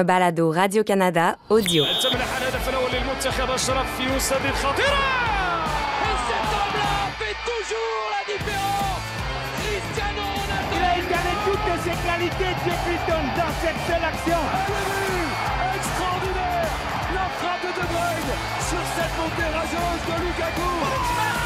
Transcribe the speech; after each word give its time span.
un 0.00 0.04
balado 0.04 0.50
Radio-Canada 0.50 1.38
audio. 1.48 1.84
Il 1.84 1.88
a 10.82 10.92
incarné 10.96 11.34
toutes 11.44 11.82
ses 11.84 11.96
qualités, 12.08 12.52
Jeff 12.64 12.82
Hilton, 12.88 13.24
dans 13.36 13.52
cette 13.60 13.80
seule 13.86 14.04
action. 14.04 14.40
Extraordinaire. 15.76 16.70
La 17.14 17.26
frappe 17.38 17.62
de 17.62 17.72
De 17.78 17.86
Bruyne 17.92 18.34
sur 18.70 18.84
cette 18.96 19.14
montée 19.18 19.50
rageuse 19.52 20.02
de 20.08 20.14
Lukaku 20.24 21.39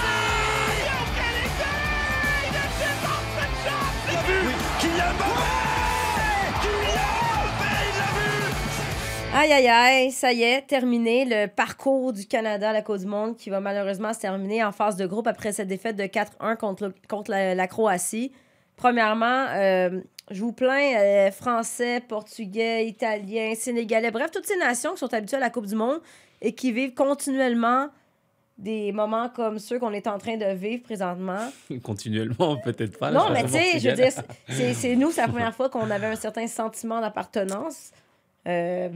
Aïe, 9.37 9.53
aïe, 9.53 9.67
aïe, 9.69 10.11
ça 10.13 10.33
y 10.33 10.43
est, 10.45 10.63
terminé 10.63 11.25
le 11.25 11.49
parcours 11.49 12.13
du 12.13 12.25
Canada 12.25 12.71
à 12.71 12.73
la 12.73 12.83
Coupe 12.83 12.99
du 12.99 13.07
Monde 13.07 13.37
qui 13.37 13.51
va 13.51 13.59
malheureusement 13.59 14.13
se 14.13 14.21
terminer 14.21 14.63
en 14.63 14.71
phase 14.71 14.95
de 14.97 15.07
groupe 15.07 15.27
après 15.27 15.51
cette 15.53 15.67
défaite 15.67 15.97
de 15.97 16.05
4-1 16.05 16.57
contre, 16.57 16.87
le- 16.87 16.95
contre 17.09 17.33
la, 17.33 17.55
la 17.57 17.67
Croatie. 17.67 18.31
Premièrement, 18.77 19.47
euh, 19.51 20.01
je 20.31 20.41
vous 20.41 20.53
plains, 20.53 20.95
euh, 20.99 21.31
Français, 21.33 22.01
Portugais, 22.01 22.87
Italiens, 22.87 23.55
Sénégalais, 23.57 24.13
bref, 24.13 24.31
toutes 24.31 24.47
ces 24.47 24.57
nations 24.57 24.93
qui 24.93 24.99
sont 25.01 25.13
habituées 25.13 25.39
à 25.39 25.41
la 25.41 25.51
Coupe 25.51 25.67
du 25.67 25.75
Monde 25.75 26.01
et 26.41 26.55
qui 26.55 26.71
vivent 26.71 26.95
continuellement 26.95 27.89
des 28.57 28.93
moments 28.93 29.29
comme 29.31 29.59
ceux 29.59 29.81
qu'on 29.81 29.93
est 29.93 30.07
en 30.07 30.19
train 30.19 30.37
de 30.37 30.47
vivre 30.55 30.85
présentement. 30.85 31.41
Continuellement, 31.83 32.57
peut-être 32.59 32.99
pas. 33.01 33.11
Non, 33.11 33.31
mais 33.33 33.43
tu 33.43 33.49
sais, 33.51 33.81
je 33.81 33.89
veux 33.91 33.97
dire, 33.97 34.13
c'est 34.49 34.75
c'est 34.75 34.95
nous, 34.95 35.11
c'est 35.11 35.23
la 35.23 35.29
première 35.35 35.53
fois 35.53 35.69
qu'on 35.69 35.91
avait 35.91 36.07
un 36.07 36.15
certain 36.15 36.47
sentiment 36.47 37.01
d'appartenance. 37.01 37.91
Euh, 38.47 38.91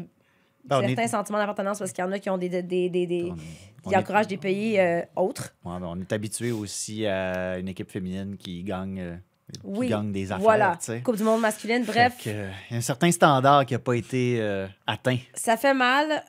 Ben, 0.69 0.83
est- 0.83 0.89
certains 0.89 1.07
sentiments 1.09 1.39
d'appartenance 1.39 1.79
parce 1.79 1.93
qu'il 1.93 2.05
y 2.05 2.07
en 2.07 2.13
a 2.13 2.19
qui 2.19 2.31
ont 2.31 2.39
des, 2.39 2.49
des, 2.49 2.63
des, 2.91 3.07
des- 3.07 3.31
On- 3.31 3.37
on 3.85 3.89
qui 3.89 3.95
est- 3.95 3.99
encouragent 3.99 4.27
des 4.29 4.37
pays 4.37 4.79
euh, 4.79 5.03
autres. 5.17 5.55
Ouais, 5.65 5.79
ben, 5.81 5.87
on 5.89 6.01
est 6.01 6.13
habitué 6.13 6.51
aussi 6.53 7.07
à 7.07 7.59
une 7.59 7.69
équipe 7.69 7.91
féminine 7.91 8.37
qui 8.37 8.63
gagne, 8.63 9.01
euh, 9.01 9.17
qui 9.53 9.61
Oui, 9.65 9.89
gagne 9.89 10.13
des 10.13 10.31
affaires. 10.31 10.43
voilà. 10.43 10.77
tu 10.79 10.87
sais. 10.87 11.01
Coupe 11.01 11.17
du 11.17 11.23
monde 11.23 11.41
masculine. 11.41 11.85
Bref, 11.85 12.17
que, 12.23 12.31
euh, 12.31 12.51
il 12.69 12.73
y 12.73 12.75
a 12.75 12.79
un 12.79 12.83
certain 12.83 13.11
standard 13.11 13.65
qui 13.67 13.75
n'a 13.75 13.79
pas 13.79 13.95
été 13.95 14.39
euh, 14.41 14.67
atteint. 14.87 15.17
ça 15.35 15.57
fait 15.57 15.75
mal. 15.75 16.23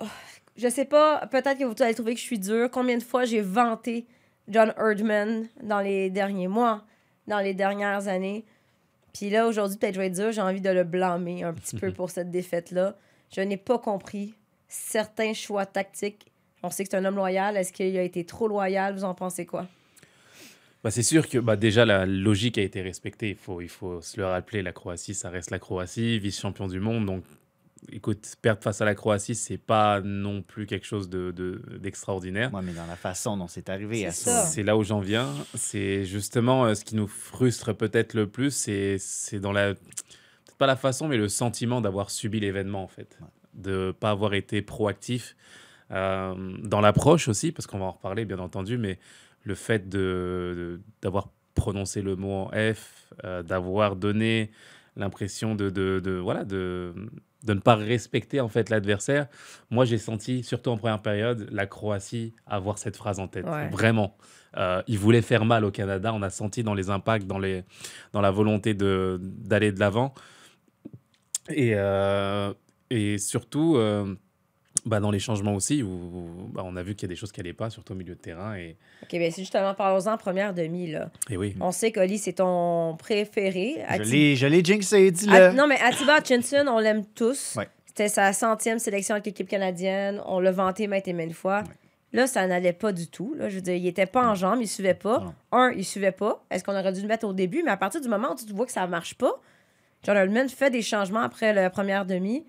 Oh, 0.00 0.04
je 0.56 0.68
sais 0.68 0.84
pas, 0.84 1.26
peut-être 1.28 1.58
que 1.58 1.64
vous 1.64 1.74
allez 1.82 1.94
trouver 1.94 2.14
que 2.14 2.20
je 2.20 2.24
suis 2.24 2.38
dure. 2.38 2.70
Combien 2.70 2.98
de 2.98 3.02
fois 3.02 3.24
j'ai 3.24 3.40
vanté 3.40 4.06
John 4.48 4.72
Erdman 4.78 5.46
dans 5.62 5.80
les 5.80 6.10
derniers 6.10 6.48
mois, 6.48 6.84
dans 7.26 7.38
les 7.40 7.54
dernières 7.54 8.06
années? 8.08 8.44
Puis 9.14 9.30
là, 9.30 9.46
aujourd'hui, 9.46 9.76
peut-être 9.78 9.94
je 9.94 10.00
vais 10.00 10.06
être 10.06 10.14
dure, 10.14 10.32
j'ai 10.32 10.40
envie 10.42 10.60
de 10.60 10.70
le 10.70 10.84
blâmer 10.84 11.42
un 11.44 11.52
petit 11.54 11.76
peu 11.76 11.90
pour 11.92 12.10
cette 12.10 12.30
défaite-là. 12.30 12.96
Je 13.34 13.40
n'ai 13.40 13.56
pas 13.56 13.78
compris 13.78 14.34
certains 14.68 15.32
choix 15.34 15.66
tactiques. 15.66 16.26
On 16.62 16.70
sait 16.70 16.84
que 16.84 16.90
c'est 16.90 16.96
un 16.96 17.04
homme 17.04 17.16
loyal. 17.16 17.56
Est-ce 17.56 17.72
qu'il 17.72 17.96
a 17.96 18.02
été 18.02 18.24
trop 18.24 18.46
loyal? 18.46 18.94
Vous 18.94 19.04
en 19.04 19.14
pensez 19.14 19.46
quoi? 19.46 19.66
Bah, 20.84 20.90
c'est 20.90 21.02
sûr 21.02 21.28
que 21.28 21.38
bah, 21.38 21.56
déjà 21.56 21.84
la 21.84 22.06
logique 22.06 22.58
a 22.58 22.62
été 22.62 22.82
respectée. 22.82 23.30
Il 23.30 23.36
faut, 23.36 23.60
il 23.60 23.68
faut 23.68 24.00
se 24.02 24.18
le 24.20 24.26
rappeler. 24.26 24.62
La 24.62 24.72
Croatie, 24.72 25.14
ça 25.14 25.30
reste 25.30 25.50
la 25.50 25.58
Croatie, 25.58 26.18
vice-champion 26.18 26.66
du 26.68 26.80
monde. 26.80 27.06
Donc, 27.06 27.24
écoute, 27.90 28.34
perdre 28.42 28.62
face 28.62 28.80
à 28.80 28.84
la 28.84 28.94
Croatie, 28.94 29.34
c'est 29.34 29.58
pas 29.58 30.00
non 30.02 30.42
plus 30.42 30.66
quelque 30.66 30.86
chose 30.86 31.08
de, 31.08 31.30
de- 31.30 31.62
d'extraordinaire. 31.78 32.50
Moi, 32.50 32.62
mais 32.62 32.72
dans 32.72 32.86
la 32.86 32.96
façon 32.96 33.36
dont 33.36 33.48
c'est 33.48 33.68
arrivé 33.68 34.06
à 34.06 34.10
C'est 34.12 34.24
ça. 34.30 34.42
ça. 34.42 34.46
C'est 34.46 34.62
là 34.62 34.76
où 34.76 34.82
j'en 34.82 35.00
viens. 35.00 35.28
C'est 35.54 36.04
justement 36.04 36.64
euh, 36.66 36.74
ce 36.74 36.84
qui 36.84 36.96
nous 36.96 37.08
frustre 37.08 37.72
peut-être 37.72 38.14
le 38.14 38.26
plus, 38.28 38.50
c'est, 38.50 38.96
c'est 38.98 39.40
dans 39.40 39.52
la. 39.52 39.74
Pas 40.62 40.68
la 40.68 40.76
façon, 40.76 41.08
mais 41.08 41.16
le 41.16 41.28
sentiment 41.28 41.80
d'avoir 41.80 42.08
subi 42.10 42.38
l'événement, 42.38 42.84
en 42.84 42.88
fait. 42.88 43.18
De 43.52 43.86
ne 43.88 43.90
pas 43.90 44.10
avoir 44.10 44.32
été 44.34 44.62
proactif. 44.62 45.34
euh, 45.90 46.34
dans 46.62 46.80
l'approche 46.80 47.26
aussi, 47.26 47.50
parce 47.50 47.66
qu'on 47.66 47.80
va 47.80 47.86
en 47.86 47.90
reparler, 47.90 48.24
bien 48.24 48.38
entendu, 48.38 48.78
mais 48.78 48.98
le 49.42 49.54
fait 49.56 49.88
de, 49.88 49.98
de- 50.56 50.80
d'avoir 51.02 51.28
prononcé 51.54 52.00
le 52.00 52.14
mot 52.14 52.32
en 52.46 52.50
F, 52.74 53.08
euh, 53.24 53.42
d'avoir 53.42 53.96
donné 53.96 54.52
l'impression 54.96 55.54
de, 55.56 55.68
de, 55.68 56.00
de- 56.02 56.12
voilà, 56.12 56.44
de, 56.44 56.94
de 57.44 57.52
ne 57.54 57.58
pas 57.60 57.74
respecter 57.74 58.40
en 58.40 58.48
fait 58.48 58.70
l'adversaire. 58.70 59.26
Moi, 59.70 59.84
j'ai 59.84 59.98
senti, 59.98 60.44
surtout 60.44 60.70
en 60.70 60.76
première 60.78 61.02
période, 61.02 61.48
la 61.50 61.66
Croatie 61.66 62.34
avoir 62.46 62.78
cette 62.78 62.96
phrase 62.96 63.18
en 63.18 63.26
tête. 63.26 63.46
Ouais. 63.46 63.68
Vraiment. 63.68 64.16
Euh, 64.56 64.80
ils 64.86 64.98
voulaient 64.98 65.22
faire 65.22 65.44
mal 65.44 65.64
au 65.64 65.70
Canada. 65.72 66.12
On 66.14 66.22
a 66.22 66.30
senti 66.30 66.62
dans 66.62 66.74
les 66.74 66.88
impacts, 66.88 67.26
dans, 67.26 67.38
les, 67.40 67.64
dans 68.12 68.20
la 68.20 68.30
volonté 68.30 68.74
de, 68.74 69.18
d'aller 69.20 69.72
de 69.72 69.80
l'avant. 69.80 70.14
Et, 71.50 71.72
euh, 71.74 72.52
et 72.90 73.18
surtout, 73.18 73.76
euh, 73.76 74.14
bah, 74.86 75.00
dans 75.00 75.10
les 75.10 75.18
changements 75.18 75.54
aussi, 75.54 75.82
où, 75.82 75.88
où, 75.88 76.48
bah, 76.52 76.62
on 76.64 76.76
a 76.76 76.82
vu 76.82 76.94
qu'il 76.94 77.08
y 77.08 77.10
a 77.10 77.14
des 77.14 77.16
choses 77.16 77.32
qui 77.32 77.40
n'allaient 77.40 77.52
pas, 77.52 77.70
surtout 77.70 77.92
au 77.92 77.96
milieu 77.96 78.14
de 78.14 78.20
terrain. 78.20 78.54
Et, 78.56 78.76
OK, 79.02 79.10
bien, 79.10 79.30
c'est 79.30 79.42
justement, 79.42 79.74
parlons-en 79.74 80.16
première 80.18 80.54
demi, 80.54 80.90
là. 80.90 81.10
et 81.30 81.36
oui. 81.36 81.54
On 81.60 81.72
sait 81.72 81.90
qu'Oli, 81.92 82.18
c'est 82.18 82.34
ton 82.34 82.96
préféré. 82.98 83.76
Je 83.88 83.94
Ati- 83.94 84.10
l'ai, 84.10 84.36
je 84.36 84.46
l'ai 84.46 84.64
jinxé, 84.64 85.10
dis-le. 85.10 85.34
At- 85.34 85.52
non, 85.52 85.66
mais 85.66 85.78
Atiba 85.80 86.18
Hutchinson, 86.18 86.64
on 86.68 86.78
l'aime 86.78 87.04
tous. 87.06 87.54
Ouais. 87.56 87.68
C'était 87.86 88.08
sa 88.08 88.32
centième 88.32 88.78
sélection 88.78 89.14
avec 89.14 89.26
l'équipe 89.26 89.48
canadienne. 89.48 90.20
On 90.24 90.40
l'a 90.40 90.50
vanté 90.52 90.86
maintes 90.86 91.06
et 91.08 91.12
maintes 91.12 91.34
fois. 91.34 91.62
Là, 92.14 92.26
ça 92.26 92.46
n'allait 92.46 92.72
pas 92.72 92.90
du 92.92 93.06
tout. 93.06 93.34
Là. 93.36 93.48
Je 93.50 93.56
veux 93.56 93.60
dire, 93.60 93.74
il 93.74 93.86
était 93.86 94.06
pas 94.06 94.26
en 94.26 94.34
jambes, 94.34 94.58
il 94.62 94.68
suivait 94.68 94.94
pas. 94.94 95.18
Non. 95.20 95.34
Un, 95.52 95.72
il 95.76 95.84
suivait 95.84 96.12
pas. 96.12 96.42
Est-ce 96.50 96.64
qu'on 96.64 96.72
aurait 96.78 96.92
dû 96.92 97.02
le 97.02 97.08
mettre 97.08 97.26
au 97.26 97.32
début? 97.34 97.62
Mais 97.62 97.70
à 97.70 97.76
partir 97.76 98.00
du 98.00 98.08
moment 98.08 98.32
où 98.32 98.34
tu 98.34 98.50
vois 98.54 98.64
que 98.64 98.72
ça 98.72 98.86
marche 98.86 99.14
pas, 99.14 99.32
John 100.04 100.16
Herdman 100.16 100.48
fait 100.48 100.70
des 100.70 100.82
changements 100.82 101.20
après 101.20 101.52
la 101.52 101.70
première 101.70 102.04
demi 102.06 102.44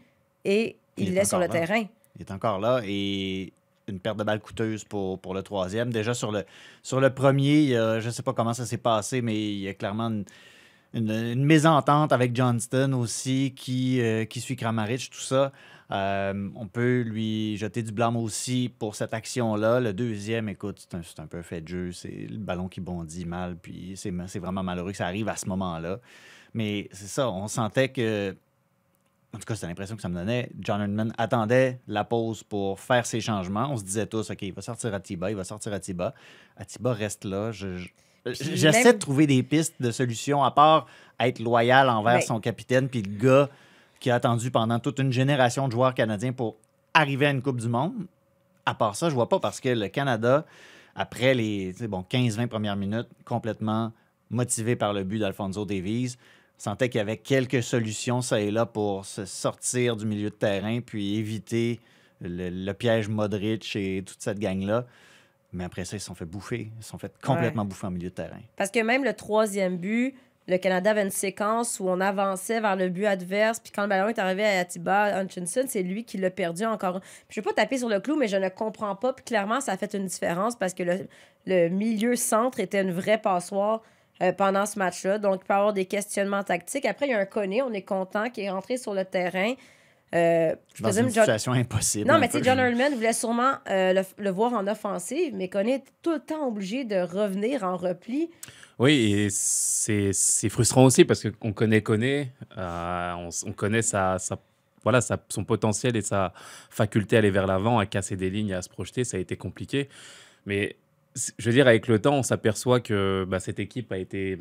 et 0.45 0.75
il, 0.97 1.05
Il 1.05 1.09
est 1.11 1.15
laisse 1.15 1.29
sur 1.29 1.39
le 1.39 1.45
là. 1.45 1.51
terrain. 1.51 1.83
Il 2.15 2.21
est 2.21 2.31
encore 2.31 2.59
là 2.59 2.81
et 2.85 3.51
une 3.87 3.99
perte 3.99 4.17
de 4.17 4.23
balle 4.23 4.39
coûteuse 4.39 4.83
pour, 4.83 5.19
pour 5.19 5.33
le 5.33 5.41
troisième. 5.43 5.91
Déjà 5.91 6.13
sur 6.13 6.31
le, 6.31 6.43
sur 6.83 6.99
le 7.01 7.13
premier, 7.13 7.67
je 7.69 8.05
ne 8.05 8.11
sais 8.11 8.23
pas 8.23 8.33
comment 8.33 8.53
ça 8.53 8.65
s'est 8.65 8.77
passé, 8.77 9.21
mais 9.21 9.35
il 9.35 9.59
y 9.59 9.67
a 9.67 9.73
clairement 9.73 10.07
une, 10.09 10.25
une, 10.93 11.11
une 11.11 11.43
mésentente 11.43 12.11
avec 12.13 12.35
Johnston 12.35 12.93
aussi 12.93 13.53
qui, 13.55 13.99
euh, 14.01 14.25
qui 14.25 14.39
suit 14.41 14.55
Kramaric, 14.55 15.09
tout 15.09 15.19
ça. 15.19 15.51
Euh, 15.91 16.49
on 16.55 16.67
peut 16.67 17.01
lui 17.01 17.57
jeter 17.57 17.83
du 17.83 17.91
blâme 17.91 18.15
aussi 18.15 18.71
pour 18.79 18.95
cette 18.95 19.13
action-là. 19.13 19.79
Le 19.79 19.93
deuxième, 19.93 20.49
écoute, 20.49 20.77
c'est 20.89 20.95
un, 21.19 21.23
un 21.23 21.27
peu 21.27 21.41
fait 21.41 21.61
de 21.61 21.67
jeu. 21.67 21.91
C'est 21.91 22.27
le 22.29 22.37
ballon 22.37 22.67
qui 22.67 22.79
bondit 22.79 23.25
mal, 23.25 23.57
puis 23.61 23.93
c'est 23.95 24.13
c'est 24.27 24.39
vraiment 24.39 24.63
malheureux 24.63 24.91
que 24.91 24.97
ça 24.97 25.05
arrive 25.07 25.27
à 25.27 25.35
ce 25.35 25.47
moment-là. 25.49 25.99
Mais 26.53 26.87
c'est 26.91 27.07
ça, 27.07 27.29
on 27.29 27.47
sentait 27.47 27.89
que 27.89 28.35
en 29.35 29.39
tout 29.39 29.45
cas, 29.45 29.55
c'est 29.55 29.65
l'impression 29.65 29.95
que 29.95 30.01
ça 30.03 30.09
me 30.09 30.13
donnait. 30.15 30.51
John 30.59 30.79
Herdman 30.79 31.11
attendait 31.17 31.79
la 31.87 32.03
pause 32.03 32.43
pour 32.43 32.79
faire 32.79 33.03
ses 33.07 33.19
changements. 33.19 33.67
On 33.71 33.77
se 33.77 33.83
disait 33.83 34.05
tous, 34.05 34.29
OK, 34.29 34.39
il 34.43 34.53
va 34.53 34.61
sortir 34.61 34.93
Atiba, 34.93 35.31
il 35.31 35.35
va 35.35 35.43
sortir 35.43 35.73
Atiba. 35.73 36.13
Atiba 36.55 36.93
reste 36.93 37.25
là. 37.25 37.51
Je- 37.51 37.77
je- 37.77 37.89
Puis 38.25 38.35
J'essaie 38.55 38.83
même- 38.83 38.93
de 38.93 38.99
trouver 38.99 39.25
des 39.25 39.41
pistes 39.41 39.73
de 39.81 39.89
solutions, 39.89 40.43
à 40.43 40.51
part 40.51 40.85
être 41.19 41.39
loyal 41.39 41.89
envers 41.89 42.21
son 42.21 42.39
capitaine, 42.39 42.87
puis 42.89 43.01
le 43.01 43.17
gars 43.17 43.49
qui 43.99 44.11
a 44.11 44.15
attendu 44.15 44.51
pendant 44.51 44.77
toute 44.79 44.99
une 44.99 45.11
génération 45.11 45.67
de 45.67 45.71
joueurs 45.73 45.95
canadiens 45.95 46.31
pour 46.31 46.55
arriver 46.93 47.25
à 47.25 47.31
une 47.31 47.41
Coupe 47.41 47.59
du 47.59 47.67
Monde. 47.69 48.05
À 48.67 48.75
part 48.75 48.95
ça, 48.95 49.09
je 49.09 49.15
vois 49.15 49.27
pas 49.29 49.39
parce 49.39 49.59
que 49.59 49.69
le 49.69 49.87
Canada, 49.87 50.45
après 50.95 51.33
les 51.33 51.73
bon, 51.89 52.03
15-20 52.07 52.47
premières 52.47 52.75
minutes, 52.75 53.07
complètement 53.25 53.91
motivé 54.29 54.75
par 54.75 54.93
le 54.93 55.03
but 55.03 55.17
d'Alfonso 55.19 55.65
Davies, 55.65 56.17
sentait 56.57 56.89
qu'il 56.89 56.99
y 56.99 57.01
avait 57.01 57.17
quelques 57.17 57.63
solutions, 57.63 58.21
ça 58.21 58.39
et 58.39 58.51
là, 58.51 58.65
pour 58.65 59.05
se 59.05 59.25
sortir 59.25 59.95
du 59.95 60.05
milieu 60.05 60.29
de 60.29 60.35
terrain 60.35 60.79
puis 60.81 61.17
éviter 61.17 61.79
le, 62.21 62.49
le 62.49 62.73
piège 62.73 63.09
Modric 63.09 63.75
et 63.75 64.03
toute 64.05 64.21
cette 64.21 64.39
gang-là. 64.39 64.85
Mais 65.51 65.65
après 65.65 65.85
ça, 65.85 65.95
ils 65.97 65.99
se 65.99 66.07
sont 66.07 66.15
fait 66.15 66.25
bouffer. 66.25 66.71
Ils 66.77 66.83
se 66.83 66.89
sont 66.89 66.97
fait 66.97 67.13
complètement 67.21 67.63
bouffer 67.63 67.87
en 67.87 67.91
milieu 67.91 68.09
de 68.09 68.15
terrain. 68.15 68.39
Parce 68.55 68.71
que 68.71 68.79
même 68.79 69.03
le 69.03 69.13
troisième 69.13 69.77
but, 69.77 70.15
le 70.47 70.57
Canada 70.57 70.91
avait 70.91 71.03
une 71.03 71.11
séquence 71.11 71.79
où 71.79 71.87
on 71.87 72.01
avançait 72.01 72.59
vers 72.59 72.75
le 72.75 72.89
but 72.89 73.05
adverse, 73.05 73.59
puis 73.59 73.71
quand 73.71 73.83
le 73.83 73.87
ballon 73.87 74.09
est 74.09 74.19
arrivé 74.19 74.43
à 74.43 74.59
Atiba 74.59 75.21
Hutchinson, 75.21 75.63
c'est 75.67 75.83
lui 75.83 76.03
qui 76.03 76.17
l'a 76.17 76.31
perdu 76.31 76.65
encore. 76.65 76.99
Je 77.29 77.39
ne 77.39 77.43
vais 77.43 77.49
pas 77.49 77.61
taper 77.61 77.77
sur 77.77 77.87
le 77.87 77.99
clou, 77.99 78.17
mais 78.17 78.27
je 78.27 78.35
ne 78.35 78.49
comprends 78.49 78.95
pas. 78.95 79.13
Puis 79.13 79.23
clairement, 79.23 79.61
ça 79.61 79.73
a 79.73 79.77
fait 79.77 79.93
une 79.93 80.05
différence 80.05 80.57
parce 80.57 80.73
que 80.73 80.83
le, 80.83 81.07
le 81.45 81.69
milieu-centre 81.69 82.59
était 82.59 82.81
une 82.81 82.91
vraie 82.91 83.21
passoire 83.21 83.81
euh, 84.21 84.31
pendant 84.31 84.65
ce 84.65 84.77
match-là. 84.79 85.17
Donc, 85.17 85.41
il 85.43 85.47
peut 85.47 85.53
y 85.53 85.57
avoir 85.57 85.73
des 85.73 85.85
questionnements 85.85 86.43
tactiques. 86.43 86.85
Après, 86.85 87.07
il 87.07 87.11
y 87.11 87.13
a 87.13 87.19
un 87.19 87.25
Koné, 87.25 87.61
on 87.61 87.73
est 87.73 87.81
content, 87.81 88.29
qui 88.29 88.41
est 88.41 88.49
rentré 88.51 88.77
sur 88.77 88.93
le 88.93 89.05
terrain. 89.05 89.53
Euh, 90.13 90.53
je 90.75 90.83
Dans 90.83 90.91
une 90.91 91.09
John- 91.09 91.23
situation 91.25 91.53
impossible. 91.53 92.07
non, 92.07 92.19
mais 92.19 92.27
tu 92.27 92.37
sais. 92.37 92.43
John 92.43 92.59
Herdman 92.59 92.93
voulait 92.93 93.13
sûrement 93.13 93.53
euh, 93.69 93.93
le, 93.93 94.01
le 94.23 94.29
voir 94.29 94.53
en 94.53 94.67
offensive, 94.67 95.33
mais 95.35 95.49
Koné 95.49 95.73
est 95.75 95.83
tout 96.03 96.11
le 96.13 96.19
temps 96.19 96.47
obligé 96.47 96.83
de 96.85 96.97
revenir 96.97 97.63
en 97.63 97.75
repli. 97.77 98.29
Oui, 98.77 99.11
et 99.13 99.27
c'est 99.31 100.49
frustrant 100.49 100.83
aussi 100.85 101.03
parce 101.05 101.27
qu'on 101.39 101.51
connaît 101.53 101.81
connaît, 101.81 102.31
euh, 102.57 103.29
on, 103.47 103.51
connaît 103.53 103.81
sa, 103.81 104.19
sa- 104.19 104.37
voilà, 104.83 105.01
sa- 105.01 105.17
son 105.29 105.43
potentiel 105.45 105.95
et 105.95 106.01
sa 106.01 106.31
faculté 106.69 107.15
à 107.15 107.19
aller 107.19 107.31
vers 107.31 107.47
l'avant, 107.47 107.79
à 107.79 107.85
casser 107.87 108.15
des 108.15 108.29
lignes, 108.29 108.53
à 108.53 108.61
se 108.61 108.69
projeter. 108.69 109.03
Ça 109.03 109.17
a 109.17 109.19
été 109.19 109.35
compliqué. 109.35 109.89
Mais 110.45 110.75
je 111.15 111.45
veux 111.45 111.51
dire, 111.53 111.67
avec 111.67 111.87
le 111.87 111.99
temps, 111.99 112.15
on 112.15 112.23
s'aperçoit 112.23 112.79
que 112.79 113.25
bah, 113.27 113.39
cette 113.39 113.59
équipe 113.59 113.91
a 113.91 113.97
été. 113.97 114.37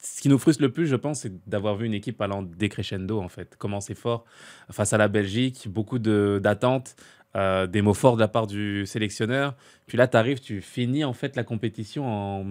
Ce 0.00 0.20
qui 0.20 0.28
nous 0.28 0.38
frustre 0.38 0.62
le 0.62 0.72
plus, 0.72 0.86
je 0.86 0.96
pense, 0.96 1.20
c'est 1.20 1.48
d'avoir 1.48 1.76
vu 1.76 1.86
une 1.86 1.94
équipe 1.94 2.20
allant 2.20 2.42
décrescendo, 2.42 3.20
en 3.20 3.28
fait. 3.28 3.56
Commencer 3.56 3.94
fort 3.94 4.24
face 4.70 4.92
à 4.92 4.98
la 4.98 5.08
Belgique, 5.08 5.68
beaucoup 5.68 5.98
de- 5.98 6.40
d'attentes, 6.42 6.96
euh, 7.36 7.66
des 7.66 7.82
mots 7.82 7.94
forts 7.94 8.16
de 8.16 8.20
la 8.20 8.28
part 8.28 8.46
du 8.46 8.86
sélectionneur. 8.86 9.54
Puis 9.86 9.98
là, 9.98 10.08
tu 10.08 10.16
arrives, 10.16 10.40
tu 10.40 10.62
finis 10.62 11.04
en 11.04 11.12
fait 11.12 11.36
la 11.36 11.44
compétition 11.44 12.06
en 12.06 12.44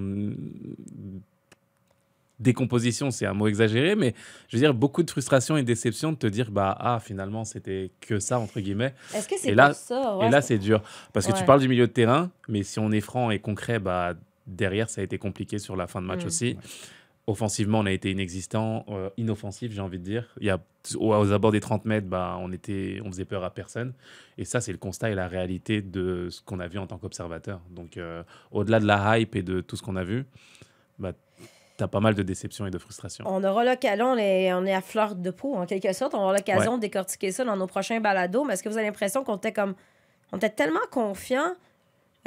décomposition, 2.39 3.10
c'est 3.12 3.25
un 3.25 3.34
mot 3.34 3.48
exagéré, 3.48 3.95
mais 3.95 4.13
je 4.48 4.57
veux 4.57 4.62
dire, 4.62 4.74
beaucoup 4.74 5.04
de 5.04 5.10
frustration 5.10 5.57
et 5.57 5.63
déception 5.63 6.12
de 6.12 6.18
te 6.18 6.28
dire, 6.28 6.51
bah, 6.51 6.75
ah, 6.80 7.00
finalement, 7.00 7.44
c'était 7.45 7.92
que 8.00 8.19
ça, 8.19 8.39
entre 8.39 8.60
guillemets. 8.60 8.94
Est-ce 9.16 9.28
que 9.28 9.36
c'est 9.38 9.56
là- 9.56 9.74
ça? 9.74 10.18
Ouais, 10.18 10.28
Et 10.28 10.30
là, 10.30 10.42
c'est- 10.42 10.57
dur. 10.57 10.81
Parce 11.13 11.25
que 11.28 11.31
tu 11.34 11.44
parles 11.45 11.62
du 11.62 11.68
milieu 11.68 11.88
de 11.88 11.92
terrain, 11.92 12.30
mais 12.48 12.63
si 12.63 12.80
on 12.80 12.92
est 12.92 13.01
franc 13.01 13.31
et 13.31 13.39
concret, 13.39 13.80
bah, 13.80 14.13
derrière, 14.45 14.89
ça 14.89 15.01
a 15.01 15.04
été 15.04 15.18
compliqué 15.18 15.57
sur 15.60 15.75
la 15.75 15.88
fin 15.88 16.01
de 16.01 16.07
match 16.07 16.24
Mm. 16.24 16.28
aussi. 16.28 16.57
Offensivement, 17.30 17.80
on 17.80 17.86
a 17.86 17.92
été 17.92 18.10
inexistant, 18.12 18.86
euh, 18.88 19.10
inoffensif, 19.18 19.74
j'ai 19.74 19.81
envie 19.81 20.00
de 20.00 20.04
dire. 20.06 20.30
Il 20.40 20.48
y 20.48 20.50
a, 20.50 20.60
aux, 20.95 21.13
aux 21.13 21.31
abords 21.33 21.51
des 21.51 21.60
30 21.60 21.83
mètres, 21.83 22.07
bah, 22.07 22.38
on, 22.40 22.54
était, 22.54 23.01
on 23.04 23.12
faisait 23.12 23.25
peur 23.25 23.44
à 23.44 23.50
personne. 23.50 23.92
Et 24.38 24.45
ça, 24.45 24.62
c'est 24.62 24.72
le 24.72 24.78
constat 24.78 25.10
et 25.12 25.16
la 25.16 25.28
réalité 25.28 25.81
de 25.81 26.30
ce 26.30 26.42
qu'on 26.42 26.62
a 26.62 26.68
vu 26.68 26.80
en 26.80 26.88
tant 26.88 26.98
qu'observateur. 26.98 27.60
Donc, 27.69 27.98
euh, 27.98 28.24
au-delà 28.51 28.80
de 28.80 28.86
la 28.86 29.19
hype 29.19 29.36
et 29.36 29.42
de 29.42 29.60
tout 29.60 29.75
ce 29.75 29.81
qu'on 29.81 29.98
a 29.98 30.06
vu, 30.06 30.24
bah, 31.00 31.12
tu 31.78 31.84
as 31.84 31.88
pas 31.88 32.00
mal 32.00 32.16
de 32.16 32.24
déceptions 32.24 32.66
et 32.66 32.72
de 32.72 32.78
frustrations. 32.78 33.24
On 33.28 33.44
aura 33.44 33.64
l'occasion, 33.64 34.08
on 34.14 34.18
est, 34.18 34.52
on 34.54 34.66
est 34.66 34.74
à 34.74 34.82
fleur 34.82 35.16
de 35.16 35.30
peau 35.32 35.56
en 35.56 35.66
quelque 35.66 35.94
sorte, 35.94 36.14
on 36.16 36.20
aura 36.22 36.34
l'occasion 36.34 36.76
de 36.78 36.82
décortiquer 36.82 37.32
ça 37.32 37.44
dans 37.46 37.56
nos 37.56 37.68
prochains 37.68 38.00
balados, 38.00 38.44
mais 38.46 38.54
est-ce 38.54 38.64
que 38.64 38.70
vous 38.70 38.78
avez 38.78 38.88
l'impression 38.88 39.24
qu'on 39.24 39.38
était 39.38 39.54
comme. 39.54 39.76
On 40.32 40.38
était 40.38 40.50
tellement 40.50 40.80
confiants, 40.92 41.54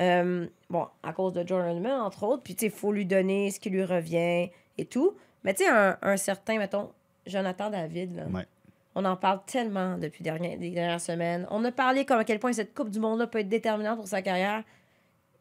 euh, 0.00 0.46
bon, 0.70 0.86
à 1.02 1.12
cause 1.12 1.32
de 1.34 1.46
Jordan 1.46 1.78
Mill, 1.80 1.90
entre 1.92 2.22
autres, 2.24 2.42
puis 2.42 2.54
tu 2.54 2.60
sais, 2.60 2.66
il 2.66 2.72
faut 2.72 2.92
lui 2.92 3.04
donner 3.04 3.50
ce 3.50 3.60
qui 3.60 3.70
lui 3.70 3.84
revient 3.84 4.50
et 4.78 4.84
tout. 4.88 5.14
Mais 5.44 5.52
tu 5.54 5.64
sais, 5.64 5.70
un, 5.70 5.98
un 6.00 6.16
certain, 6.16 6.58
mettons, 6.58 6.90
Jonathan 7.26 7.70
David, 7.70 8.16
là, 8.16 8.22
Ouais. 8.32 8.46
on 8.94 9.04
en 9.04 9.16
parle 9.16 9.40
tellement 9.46 9.98
depuis 9.98 10.22
les 10.24 10.70
dernières 10.70 11.00
semaines. 11.00 11.46
On 11.50 11.64
a 11.64 11.72
parlé 11.72 12.04
comme 12.06 12.18
à 12.18 12.24
quel 12.24 12.38
point 12.38 12.52
cette 12.52 12.74
Coupe 12.74 12.90
du 12.90 13.00
Monde-là 13.00 13.26
peut 13.26 13.40
être 13.40 13.48
déterminante 13.48 13.96
pour 13.98 14.08
sa 14.08 14.22
carrière. 14.22 14.62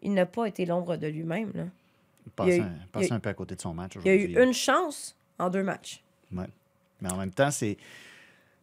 Il 0.01 0.13
n'a 0.13 0.25
pas 0.25 0.45
été 0.45 0.65
l'ombre 0.65 0.97
de 0.97 1.07
lui-même. 1.07 1.51
là. 1.53 1.63
Il 2.25 2.31
passe, 2.31 2.47
Il 2.47 2.51
y 2.51 2.53
a 2.53 2.57
eu- 2.57 2.61
un, 2.61 2.75
passe 2.91 3.09
peu 3.21 3.29
à 3.29 3.33
côté 3.33 3.55
de 3.55 3.61
son 3.61 3.73
match 3.73 3.93
Il 4.03 4.05
y 4.07 4.09
a 4.09 4.15
eu 4.15 4.43
une 4.43 4.53
chance 4.53 5.15
en 5.37 5.49
deux 5.49 5.63
matchs. 5.63 6.03
Ouais. 6.33 6.47
Mais 7.01 7.11
en 7.11 7.17
même 7.17 7.31
temps, 7.31 7.51
c'est. 7.51 7.77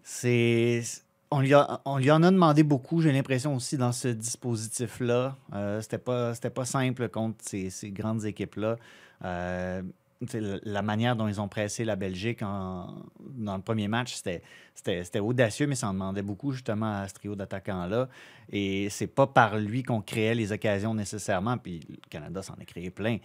c'est 0.02 0.82
on, 1.30 1.40
lui 1.40 1.52
a, 1.54 1.80
on 1.84 1.98
lui 1.98 2.10
en 2.10 2.22
a 2.22 2.30
demandé 2.30 2.62
beaucoup, 2.62 3.00
j'ai 3.02 3.12
l'impression 3.12 3.54
aussi, 3.56 3.76
dans 3.76 3.92
ce 3.92 4.08
dispositif-là. 4.08 5.36
Euh, 5.54 5.80
c'était 5.80 5.98
pas, 5.98 6.34
c'était 6.34 6.50
pas 6.50 6.64
simple 6.64 7.08
contre 7.08 7.38
ces, 7.42 7.70
ces 7.70 7.90
grandes 7.90 8.24
équipes-là. 8.24 8.76
Euh, 9.24 9.82
la 10.62 10.82
manière 10.82 11.16
dont 11.16 11.28
ils 11.28 11.40
ont 11.40 11.48
pressé 11.48 11.84
la 11.84 11.96
Belgique 11.96 12.42
en- 12.42 12.94
dans 13.36 13.56
le 13.56 13.62
premier 13.62 13.88
match, 13.88 14.14
c'était, 14.14 15.20
audacieux, 15.20 15.66
mais 15.66 15.74
ça 15.74 15.88
en 15.88 15.92
demandait 15.92 16.22
beaucoup 16.22 16.52
justement 16.52 17.00
à 17.00 17.08
ce 17.08 17.14
trio 17.14 17.34
d'attaquants-là. 17.34 18.08
Et 18.50 18.88
c'est 18.90 19.06
pas 19.06 19.26
par 19.26 19.58
lui 19.58 19.82
qu'on 19.82 20.00
créait 20.00 20.34
les 20.34 20.52
occasions 20.52 20.94
nécessairement. 20.94 21.58
Puis 21.58 21.80
le 21.88 21.96
Canada 22.10 22.42
s'en 22.42 22.54
a 22.54 22.64
créé 22.64 22.90
plein. 22.90 23.18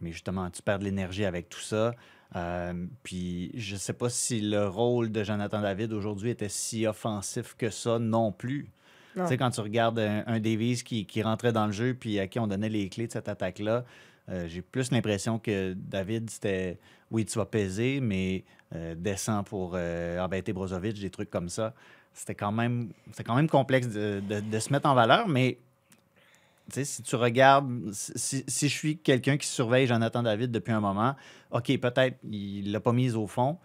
Mais 0.00 0.12
justement, 0.12 0.48
tu 0.50 0.62
perds 0.62 0.78
de 0.78 0.84
l'énergie 0.84 1.24
avec 1.24 1.48
tout 1.48 1.60
ça. 1.60 1.94
Euh, 2.36 2.86
puis 3.02 3.50
je 3.54 3.76
sais 3.76 3.94
pas 3.94 4.10
si 4.10 4.40
le 4.40 4.68
rôle 4.68 5.10
de 5.10 5.24
Jonathan 5.24 5.62
David 5.62 5.92
aujourd'hui 5.92 6.30
était 6.30 6.50
si 6.50 6.86
offensif 6.86 7.54
que 7.56 7.70
ça 7.70 7.98
non 7.98 8.32
plus. 8.32 8.70
Tu 9.16 9.26
sais, 9.26 9.36
quand 9.36 9.50
tu 9.50 9.60
regardes 9.60 9.98
un, 9.98 10.22
un 10.28 10.38
Davies 10.38 10.84
qui, 10.84 11.04
qui 11.04 11.22
rentrait 11.22 11.52
dans 11.52 11.66
le 11.66 11.72
jeu 11.72 11.92
puis 11.98 12.20
à 12.20 12.28
qui 12.28 12.38
on 12.38 12.46
donnait 12.46 12.68
les 12.68 12.88
clés 12.88 13.08
de 13.08 13.12
cette 13.12 13.28
attaque-là, 13.28 13.84
euh, 14.28 14.46
j'ai 14.48 14.62
plus 14.62 14.90
l'impression 14.90 15.38
que 15.38 15.74
David, 15.74 16.28
c'était 16.30 16.78
oui, 17.10 17.24
tu 17.24 17.38
vas 17.38 17.46
peser, 17.46 18.00
mais 18.00 18.44
euh, 18.74 18.94
descends 18.96 19.42
pour 19.44 19.72
euh, 19.74 20.18
embêter 20.20 20.52
Brozovic, 20.52 21.00
des 21.00 21.10
trucs 21.10 21.30
comme 21.30 21.48
ça. 21.48 21.72
C'était 22.12 22.34
quand 22.34 22.52
même, 22.52 22.90
c'était 23.10 23.24
quand 23.24 23.36
même 23.36 23.48
complexe 23.48 23.86
de, 23.88 24.20
de- 24.28 24.40
de 24.40 24.58
se 24.58 24.72
mettre 24.72 24.88
en 24.88 24.94
valeur, 24.94 25.28
mais 25.28 25.58
si 26.70 27.02
tu 27.02 27.16
regardes, 27.16 27.70
si, 27.92 28.44
si 28.46 28.68
je 28.68 28.74
suis 28.74 28.98
quelqu'un 28.98 29.36
qui 29.38 29.46
surveille 29.46 29.86
Jonathan 29.86 30.22
David 30.22 30.50
depuis 30.50 30.72
un 30.72 30.80
moment, 30.80 31.14
OK, 31.50 31.66
peut-être 31.78 32.18
il 32.30 32.70
l'a 32.72 32.80
pas 32.80 32.92
mis 32.92 33.12
au 33.14 33.26
fond, 33.26 33.56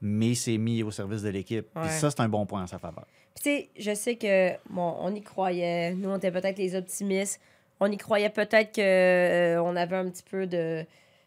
mais 0.00 0.28
il 0.30 0.36
s'est 0.36 0.58
mis 0.58 0.82
au 0.82 0.90
service 0.92 1.22
de 1.22 1.28
l'équipe. 1.30 1.66
Puis 1.74 1.90
ça, 1.90 2.10
c'est 2.10 2.20
un 2.20 2.28
bon 2.28 2.46
point 2.46 2.62
en 2.62 2.66
sa 2.68 2.78
faveur. 2.78 3.04
Puis, 3.34 3.42
tu 3.42 3.50
sais, 3.50 3.70
je 3.78 3.94
sais 3.94 4.16
que, 4.16 4.52
bon, 4.70 4.94
on 5.00 5.12
y 5.14 5.22
croyait. 5.22 5.94
Nous, 5.94 6.08
on 6.08 6.16
était 6.18 6.30
peut-être 6.30 6.58
les 6.58 6.76
optimistes. 6.76 7.40
On 7.84 7.90
y 7.90 7.96
croyait 7.96 8.30
peut-être 8.30 8.76
qu'on 8.76 9.74
avait 9.74 9.96
un 9.96 10.08
petit 10.08 10.22
peu 10.22 10.46
de, 10.46 10.86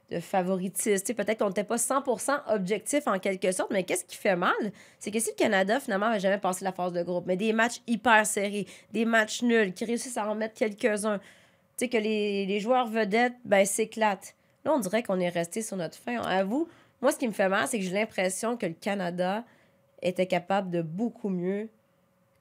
de 0.10 0.20
favoritisme. 0.22 1.14
Peut-être 1.14 1.40
qu'on 1.40 1.50
n'était 1.50 1.66
pas 1.66 1.76
100% 1.76 2.32
objectif 2.48 3.08
en 3.08 3.20
quelque 3.20 3.52
sorte. 3.52 3.72
Mais 3.72 3.84
qu'est-ce 3.84 4.06
qui 4.06 4.16
fait 4.16 4.38
mal? 4.38 4.54
C'est 4.98 5.12
que 5.12 5.20
si 5.20 5.32
le 5.32 5.36
Canada, 5.36 5.82
finalement, 5.82 6.08
n'avait 6.08 6.22
jamais 6.22 6.38
passé 6.38 6.64
la 6.64 6.72
phase 6.72 6.94
de 6.94 7.04
groupe, 7.04 7.26
mais 7.28 7.36
des 7.36 7.52
matchs 7.52 7.82
hyper 7.88 8.26
serrés, 8.26 8.68
des 8.94 9.04
matchs 9.04 9.42
nuls, 9.42 9.74
qui 9.74 9.84
réussissent 9.84 10.16
à 10.16 10.30
en 10.30 10.36
mettre 10.36 10.54
quelques-uns, 10.54 11.20
que 11.78 11.98
les, 11.98 12.60
joueurs 12.62 12.88
vedettes, 12.88 13.36
ben, 13.44 13.66
s'éclatent. 13.66 14.34
Là, 14.64 14.72
on 14.74 14.80
dirait 14.80 15.04
qu'on 15.04 15.20
est 15.20 15.28
resté 15.28 15.62
sur 15.62 15.76
notre 15.76 15.98
fin. 15.98 16.22
Avoue, 16.22 16.70
moi, 17.02 17.12
ce 17.12 17.18
qui 17.18 17.28
me 17.28 17.34
fait 17.34 17.50
mal, 17.50 17.68
c'est 17.68 17.80
que 17.80 17.84
j'ai 17.84 17.92
l'impression 17.92 18.56
que 18.56 18.66
le 18.66 18.74
Canada 18.74 19.44
était 20.02 20.26
capable 20.26 20.70
de 20.70 20.82
beaucoup 20.82 21.28
mieux 21.28 21.68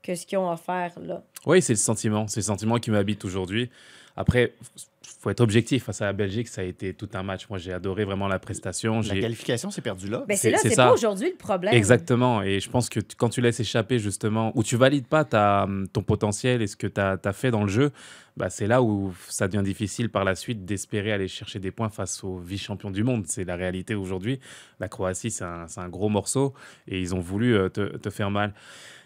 que 0.05 0.15
ce 0.15 0.25
qu'ils 0.25 0.39
ont 0.39 0.51
offert 0.51 0.93
là. 1.01 1.25
Oui, 1.47 1.61
c'est 1.63 1.73
le 1.73 1.79
sentiment. 1.79 2.29
C'est 2.29 2.41
le 2.41 2.45
sentiment 2.45 2.79
qui 2.79 2.91
m'habite 2.91 3.25
aujourd'hui. 3.25 3.71
Après, 4.17 4.53
faut 5.21 5.31
être 5.31 5.41
objectif. 5.41 5.85
Face 5.85 6.03
à 6.03 6.07
la 6.07 6.13
Belgique, 6.13 6.49
ça 6.49 6.61
a 6.61 6.65
été 6.65 6.95
tout 6.95 7.09
un 7.15 7.23
match. 7.23 7.49
Moi, 7.49 7.59
j'ai 7.59 7.73
adoré 7.73 8.05
vraiment 8.05 8.29
la 8.29 8.39
prestation. 8.39 9.01
La 9.01 9.21
qualification 9.21 9.71
s'est 9.71 9.81
perdue 9.83 10.09
là. 10.09 10.25
Ben, 10.29 10.37
C'est- 10.37 10.51
là, 10.51 10.59
c'est 10.61 10.75
pas 10.77 10.93
aujourd'hui 10.93 11.31
le 11.31 11.37
problème. 11.37 11.75
Exactement. 11.75 12.43
Et 12.43 12.61
je 12.61 12.71
pense 12.71 12.89
que 12.89 13.01
tu- 13.01 13.17
quand 13.17 13.29
tu 13.29 13.41
laisses 13.41 13.61
échapper 13.61 13.99
justement, 13.99 14.53
ou 14.55 14.63
tu 14.63 14.77
valides 14.77 15.07
pas 15.07 15.25
ta, 15.25 15.69
ton 15.93 16.03
potentiel 16.03 16.63
et 16.63 16.67
ce 16.67 16.77
que 16.77 16.87
tu 16.87 17.01
as, 17.01 17.19
fait 17.33 17.51
dans 17.51 17.63
le 17.63 17.69
jeu, 17.71 17.91
bah, 18.37 18.51
c'est 18.51 18.67
là 18.67 18.83
où 18.83 19.15
ça 19.29 19.47
devient 19.49 19.65
difficile 19.65 20.11
par 20.11 20.25
la 20.25 20.35
suite 20.35 20.65
d'espérer 20.65 21.13
aller 21.13 21.29
chercher 21.29 21.59
des 21.59 21.71
points 21.71 21.89
face 21.89 22.25
aux 22.25 22.39
vice-champions 22.39 22.91
du 22.91 23.05
monde. 23.05 23.25
C'est 23.27 23.45
la 23.45 23.57
réalité 23.57 23.95
aujourd'hui. 23.95 24.41
La 24.81 24.89
Croatie, 24.89 25.31
c'est 25.31 25.45
un, 25.45 25.89
gros 25.89 26.09
morceau 26.09 26.55
et 26.89 27.01
ils 27.01 27.15
ont 27.15 27.21
voulu 27.21 27.55
euh, 27.57 27.69
te, 27.69 27.97
te 27.97 28.11
faire 28.11 28.31
mal. 28.31 28.53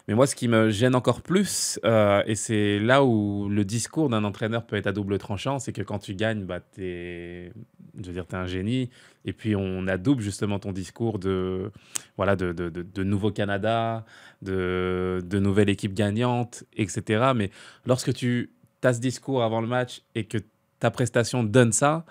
Mais 0.07 0.15
moi, 0.15 0.25
ce 0.25 0.35
qui 0.35 0.47
me 0.47 0.71
gêne 0.71 0.95
encore 0.95 1.21
plus, 1.21 1.79
euh, 1.85 2.23
et 2.25 2.33
c'est 2.33 2.79
là 2.79 3.03
où 3.03 3.47
le 3.47 3.63
discours 3.63 4.09
d'un 4.09 4.23
entraîneur 4.23 4.65
peut 4.65 4.75
être 4.75 4.87
à 4.87 4.91
double 4.91 5.19
tranchant, 5.19 5.59
c'est 5.59 5.71
que 5.71 5.83
quand 5.89 5.97
tu 5.97 6.13
gagnes, 6.13 6.43
bah, 6.43 6.59
je 6.77 7.49
veux 7.95 8.13
dire, 8.13 8.25
es 8.29 8.35
un 8.35 8.45
génie. 8.45 8.91
Et 9.25 9.33
puis, 9.33 9.55
on 9.55 9.87
adoube 9.87 10.19
justement 10.19 10.59
ton 10.59 10.71
discours 10.71 11.17
de, 11.17 11.71
voilà, 12.15 12.35
de, 12.35 12.51
de, 12.53 12.69
de, 12.69 12.83
de 12.83 13.03
nouveau 13.03 13.31
Canada, 13.31 14.05
de, 14.43 15.19
de 15.25 15.39
nouvelle 15.39 15.67
équipe 15.67 15.95
gagnante, 15.95 16.63
etc. 16.77 17.31
Mais 17.35 17.49
lorsque 17.87 18.13
tu 18.13 18.51
as 18.83 18.93
ce 18.93 18.99
discours 18.99 19.41
avant 19.41 19.61
le 19.61 19.67
match 19.67 20.03
et 20.13 20.25
que 20.25 20.37
ta 20.79 20.91
prestation 20.91 21.43
donne 21.43 21.71
ça, 21.71 22.05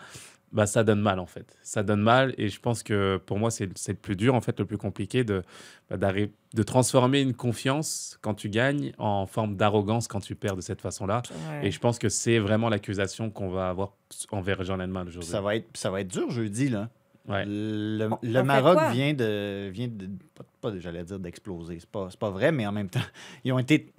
bah, 0.53 0.67
ça 0.67 0.85
donne 0.85 1.01
mal 1.01 1.19
en 1.19 1.27
fait. 1.27 1.57
Ça 1.63 1.83
donne 1.83 2.01
mal 2.01 2.35
et 2.39 2.49
je 2.49 2.61
pense 2.61 2.83
que 2.83 3.21
pour 3.27 3.39
moi, 3.39 3.51
c'est 3.51 3.69
c'est 3.77 3.93
le 3.93 3.99
plus 3.99 4.17
dur, 4.17 4.35
en 4.35 4.41
fait, 4.41 4.59
le 4.59 4.65
plus 4.67 4.79
compliqué 4.79 5.25
de, 5.25 5.43
bah, 5.91 6.13
de 6.55 6.63
transformer 6.63 7.21
une 7.21 7.35
confiance 7.35 8.19
quand 8.23 8.35
tu 8.35 8.49
gagnes 8.49 8.93
en 8.99 9.27
forme 9.27 9.57
d'arrogance 9.57 10.09
quand 10.09 10.21
tu 10.21 10.35
perds 10.35 10.57
de 10.57 10.61
cette 10.63 10.81
façon-là. 10.81 11.23
Ouais. 11.51 11.69
Et 11.69 11.71
je 11.71 11.79
pense 11.79 11.99
que 11.99 12.09
c'est 12.09 12.39
vraiment 12.39 12.69
l'accusation 12.69 13.31
qu'on 13.31 13.51
va 13.51 13.69
avoir 13.69 13.93
envers 14.31 14.63
Jean 14.65 14.79
Puis 14.79 14.89
aujourd'hui. 15.09 15.31
Ça 15.31 15.41
va, 15.41 15.57
être, 15.57 15.69
ça 15.75 15.91
va 15.91 16.01
être 16.01 16.09
dur 16.09 16.31
jeudi, 16.31 16.69
là. 16.69 16.89
Ouais. 17.29 17.45
Le, 17.47 18.09
le 18.23 18.43
Maroc 18.43 18.79
vient 18.93 19.13
de. 19.13 19.69
Vient 19.69 19.89
de 19.89 20.09
pas, 20.35 20.45
pas- 20.63 20.79
j'allais 20.79 21.05
dire 21.05 21.19
d'exploser. 21.19 21.79
C'est 21.79 21.89
pas, 21.91 22.09
c'est 22.11 22.19
pas 22.19 22.31
vrai, 22.31 22.53
mais 22.53 22.67
en 22.67 22.73
même 22.73 22.89
temps, 22.89 23.01
ils 23.45 23.53
ont 23.53 23.59
été 23.59 23.93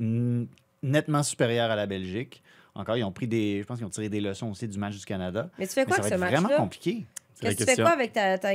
nettement 0.81 1.21
supérieurs 1.21 1.69
à 1.69 1.75
la 1.75 1.85
Belgique. 1.85 2.41
Encore, 2.79 2.95
ils 2.98 3.03
ont 3.03 3.12
pris 3.12 3.27
des. 3.27 3.59
Je 3.62 3.65
pense 3.67 3.77
qu'ils 3.77 3.86
ont 3.86 3.89
tiré 3.91 4.07
des 4.09 4.21
leçons 4.21 4.50
aussi 4.51 4.67
du 4.67 4.77
match 4.77 4.95
du 4.98 5.05
Canada. 5.05 5.50
Mais 5.59 5.67
tu 5.67 5.74
fais 5.74 5.86
quoi 5.86 5.98
avec 5.98 6.12
ce 6.12 6.17
vraiment 6.17 6.41
match-là? 6.41 6.57
compliqué. 6.57 7.05
C'est 7.36 7.43
la 7.43 7.50
Qu'est-ce 7.50 7.59
que 7.65 7.69
tu 7.71 7.75
fais 7.75 7.81
quoi 7.81 7.91
avec 7.91 8.13
ta. 8.13 8.38
ta- 8.38 8.53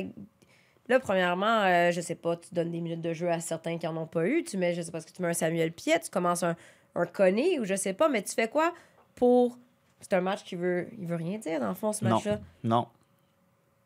Là, 0.89 1.01
premièrement, 1.01 1.63
euh, 1.63 1.91
je 1.93 2.01
sais 2.03 2.15
pas, 2.15 2.37
tu 2.37 2.49
donnes 2.53 2.71
des 2.71 2.81
minutes 2.81 3.01
de 3.01 3.13
jeu 3.15 3.31
à 3.31 3.41
certains 3.41 3.79
qui 3.79 3.87
en 3.87 3.97
ont 3.97 4.07
pas 4.07 4.27
eu. 4.27 4.45
Tu 4.45 4.57
mets, 4.59 4.75
je 4.75 4.83
sais 4.83 4.91
pas, 4.91 4.99
est-ce 4.99 5.07
que 5.07 5.13
tu 5.13 5.23
mets 5.23 5.29
un 5.29 5.33
Samuel 5.35 5.73
Piet, 5.73 5.99
tu 6.01 6.11
commences 6.11 6.43
un, 6.43 6.57
un 6.95 7.07
Conné 7.07 7.59
ou 7.61 7.65
je 7.65 7.75
sais 7.75 7.93
pas, 7.95 8.09
mais 8.09 8.23
tu 8.23 8.35
fais 8.35 8.49
quoi 8.49 8.73
pour. 9.15 9.59
C'est 10.01 10.13
un 10.15 10.21
match 10.21 10.43
qui 10.45 10.57
veut. 10.57 10.89
Il 10.99 11.07
veut 11.07 11.17
rien 11.17 11.39
dire, 11.39 11.61
dans 11.61 11.69
le 11.69 11.75
fond, 11.75 11.93
ce 11.93 12.05
match-là. 12.05 12.39
Non. 12.63 12.87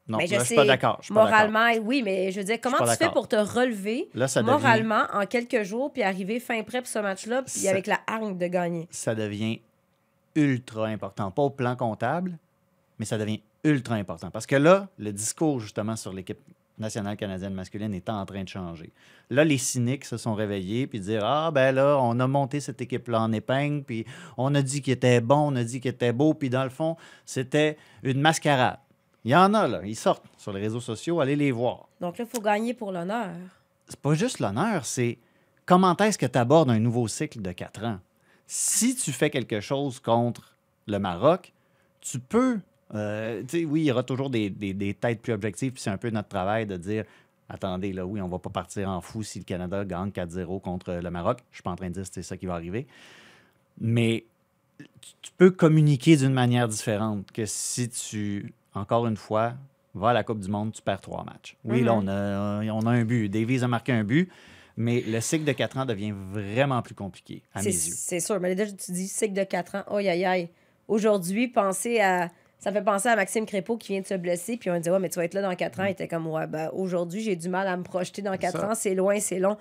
Non, 0.09 0.17
Mais 0.19 0.27
je 0.27 0.33
là, 0.33 0.39
je 0.41 0.45
suis 0.47 0.55
pas 0.57 0.65
d'accord. 0.65 0.97
je 1.01 1.05
suis 1.07 1.15
pas 1.15 1.25
d'accord. 1.31 1.51
Moralement, 1.51 1.85
oui, 1.87 2.01
mais 2.03 2.33
je 2.33 2.39
veux 2.41 2.45
dire, 2.45 2.57
comment 2.63 2.79
tu 2.79 2.97
fais 2.97 3.11
pour 3.11 3.29
te 3.29 3.37
relever 3.37 4.09
Là, 4.15 4.27
ça 4.27 4.41
devient, 4.41 4.53
moralement 4.53 5.03
en 5.13 5.27
quelques 5.27 5.65
jours 5.65 5.93
puis 5.93 6.03
arriver 6.03 6.41
fin 6.41 6.63
prêt 6.63 6.79
pour 6.79 6.89
ce 6.89 6.99
match-là 6.99 7.43
puis 7.43 7.53
Ça- 7.61 7.71
avec 7.71 7.87
la 7.87 8.01
hargne 8.07 8.39
de 8.39 8.47
gagner? 8.47 8.89
ça 8.91 9.15
devient 9.15 9.61
ultra 10.39 10.87
important. 10.87 11.31
Pas 11.31 11.43
au 11.43 11.51
plan 11.51 11.77
comptable, 11.77 12.39
mais 12.99 13.05
ça 13.05 13.19
devient 13.19 13.43
ultra 13.65 13.97
important. 13.97 14.31
Parce 14.31 14.47
que 14.47 14.57
là, 14.57 14.89
le 14.99 15.13
discours, 15.13 15.61
justement, 15.61 15.97
sur 15.97 16.13
l'équipe 16.13 16.39
nationale 16.79 17.17
canadienne 17.17 17.55
masculine 17.55 17.93
est 17.93 18.09
en 18.09 18.25
train 18.25 18.45
de 18.45 18.49
changer. 18.49 18.93
Là, 19.31 19.45
les 19.45 19.59
cyniques 19.59 20.05
se 20.05 20.17
sont 20.17 20.35
réveillés 20.35 20.87
puis 20.87 21.01
dire 21.01 21.25
Ah, 21.25 21.51
ben 21.51 21.75
là, 21.75 21.99
on 22.01 22.19
a 22.21 22.27
monté 22.29 22.61
cette 22.61 22.81
équipe-là 22.81 23.21
en 23.21 23.33
épingle, 23.33 23.83
puis 23.83 24.07
on 24.37 24.55
a 24.55 24.63
dit 24.63 24.81
qu'il 24.81 24.93
était 24.93 25.21
bon, 25.21 25.53
on 25.53 25.57
a 25.57 25.65
dit 25.65 25.81
qu'il 25.81 25.91
était 25.91 26.13
beau, 26.13 26.35
puis 26.35 26.51
dans 26.51 26.65
le 26.65 26.71
fond, 26.71 26.97
c'était 27.25 27.77
une 28.05 28.21
mascarade. 28.21 28.79
Il 29.25 29.33
y 29.33 29.37
en 29.37 29.53
a, 29.55 29.67
là, 29.67 29.81
ils 29.85 29.97
sortent 29.97 30.25
sur 30.37 30.53
les 30.53 30.61
réseaux 30.61 30.81
sociaux, 30.81 31.21
allez 31.21 31.37
les 31.37 31.51
voir. 31.51 31.89
Donc 32.01 32.17
là, 32.17 32.25
il 32.25 32.31
faut 32.31 32.43
gagner 32.43 32.75
pour 32.75 32.93
l'honneur. 32.93 33.35
C'est 33.89 34.01
pas 34.01 34.15
juste 34.15 34.39
l'honneur, 34.39 34.85
c'est 34.85 35.19
comment 35.67 35.97
est-ce 35.97 36.19
que 36.19 36.27
tu 36.27 36.39
abordes 36.39 36.71
un 36.71 36.79
nouveau 36.79 37.09
cycle 37.09 37.43
de 37.43 37.53
quatre 37.53 37.85
ans? 37.85 37.99
Si 38.49 38.97
tu 38.97 39.13
fais 39.13 39.31
quelque 39.31 39.61
chose 39.61 40.01
contre 40.01 40.55
le 40.87 40.99
Maroc, 40.99 41.53
tu 42.01 42.19
peux. 42.19 42.59
euh, 42.95 43.43
oui, 43.53 43.83
il 43.83 43.85
y 43.85 43.93
aura 43.93 44.03
toujours 44.03 44.31
des, 44.31 44.49
des- 44.51 44.73
des 44.75 44.95
têtes 44.95 45.21
plus 45.21 45.35
objectives, 45.35 45.73
puis 45.73 45.83
c'est 45.83 45.91
un 45.91 45.99
peu 45.99 46.09
notre 46.11 46.29
travail 46.29 46.67
de 46.67 46.77
dire 46.77 47.05
attendez, 47.49 47.93
là, 47.93 48.05
oui, 48.07 48.21
on 48.21 48.29
va 48.29 48.39
pas 48.39 48.51
partir 48.51 48.89
en 48.89 49.01
fou 49.01 49.23
si 49.23 49.39
le 49.39 49.45
Canada 49.45 49.85
gagne 49.85 50.11
4-0 50.11 50.61
contre 50.61 50.93
le 50.93 51.11
Maroc. 51.11 51.41
Je 51.51 51.57
suis 51.57 51.63
pas 51.63 51.71
en 51.71 51.77
train 51.77 51.89
de 51.89 51.95
dire 51.95 52.03
que 52.03 52.09
c'est 52.13 52.23
ça 52.23 52.37
qui 52.37 52.47
va 52.47 52.55
arriver. 52.55 52.87
Mais 53.81 54.25
tu, 55.23 55.33
peux 55.37 55.51
communiquer 55.51 56.17
d'une 56.17 56.33
manière 56.33 56.69
différente 56.69 57.31
que 57.33 57.47
si 57.47 57.89
tu, 57.89 58.53
encore 58.75 59.07
une 59.07 59.17
fois, 59.17 59.55
vas 59.95 60.11
à 60.11 60.13
la 60.13 60.25
Coupe 60.25 60.41
du 60.41 60.49
Monde, 60.51 60.73
tu 60.73 60.83
perds 60.83 61.01
trois 61.01 61.25
matchs. 61.25 61.57
Oui, 61.65 61.83
là, 61.83 61.95
on 61.95 62.07
a, 62.07 62.63
on 62.73 62.87
a 62.87 62.91
un 62.91 63.05
but. 63.05 63.29
Davies 63.29 63.63
a 63.65 63.69
marqué 63.69 63.93
un 63.93 64.05
but, 64.05 64.31
mais 64.79 65.01
le 65.03 65.21
cycle 65.21 65.45
de 65.45 65.53
quatre 65.53 65.77
ans 65.77 65.85
devient 65.85 66.15
vraiment 66.15 66.81
plus 66.83 66.95
compliqué, 66.95 67.43
à 67.55 67.63
mes 67.63 67.73
C'est 67.73 67.89
yeux. 67.91 67.95
c'est 67.97 68.21
sûr. 68.21 68.41
Mais 68.41 68.55
déjà, 68.55 68.73
tu 68.73 68.93
dis 68.93 69.07
cycle 69.09 69.35
de 69.35 69.45
4 69.45 69.75
ans. 69.75 69.83
Aïe, 69.97 70.09
aïe, 70.09 70.25
aïe. 70.25 70.49
Aujourd'hui, 70.89 71.49
pensez 71.49 72.01
à. 72.01 72.31
Ça 72.61 72.73
fait 72.73 72.83
penser 72.83 73.09
à 73.09 73.15
Maxime 73.15 73.47
Crépeau 73.47 73.77
qui 73.77 73.93
vient 73.93 74.01
de 74.01 74.07
se 74.07 74.15
blesser. 74.15 74.57
Puis 74.57 74.69
on 74.71 74.81
dit, 74.81 74.91
ouais, 74.91 74.99
mais 74.99 75.09
tu 75.11 75.17
vas 75.17 75.25
être 75.25 75.35
là 75.35 75.43
dans 75.43 75.55
4 75.55 75.81
ans. 75.81 75.85
Il 75.85 75.91
était 75.93 76.09
comme, 76.09 76.27
ouais, 76.27 76.47
ben, 76.49 76.71
aujourd'hui, 76.73 77.21
j'ai 77.21 77.37
du 77.37 77.49
mal 77.49 77.69
à 77.69 77.77
me 77.77 77.83
projeter 77.85 78.21
dans 78.23 78.37
4 78.37 78.59
ça. 78.61 78.71
ans. 78.71 78.75
C'est 78.75 78.95
loin, 78.95 79.21
c'est 79.21 79.39
long. 79.39 79.57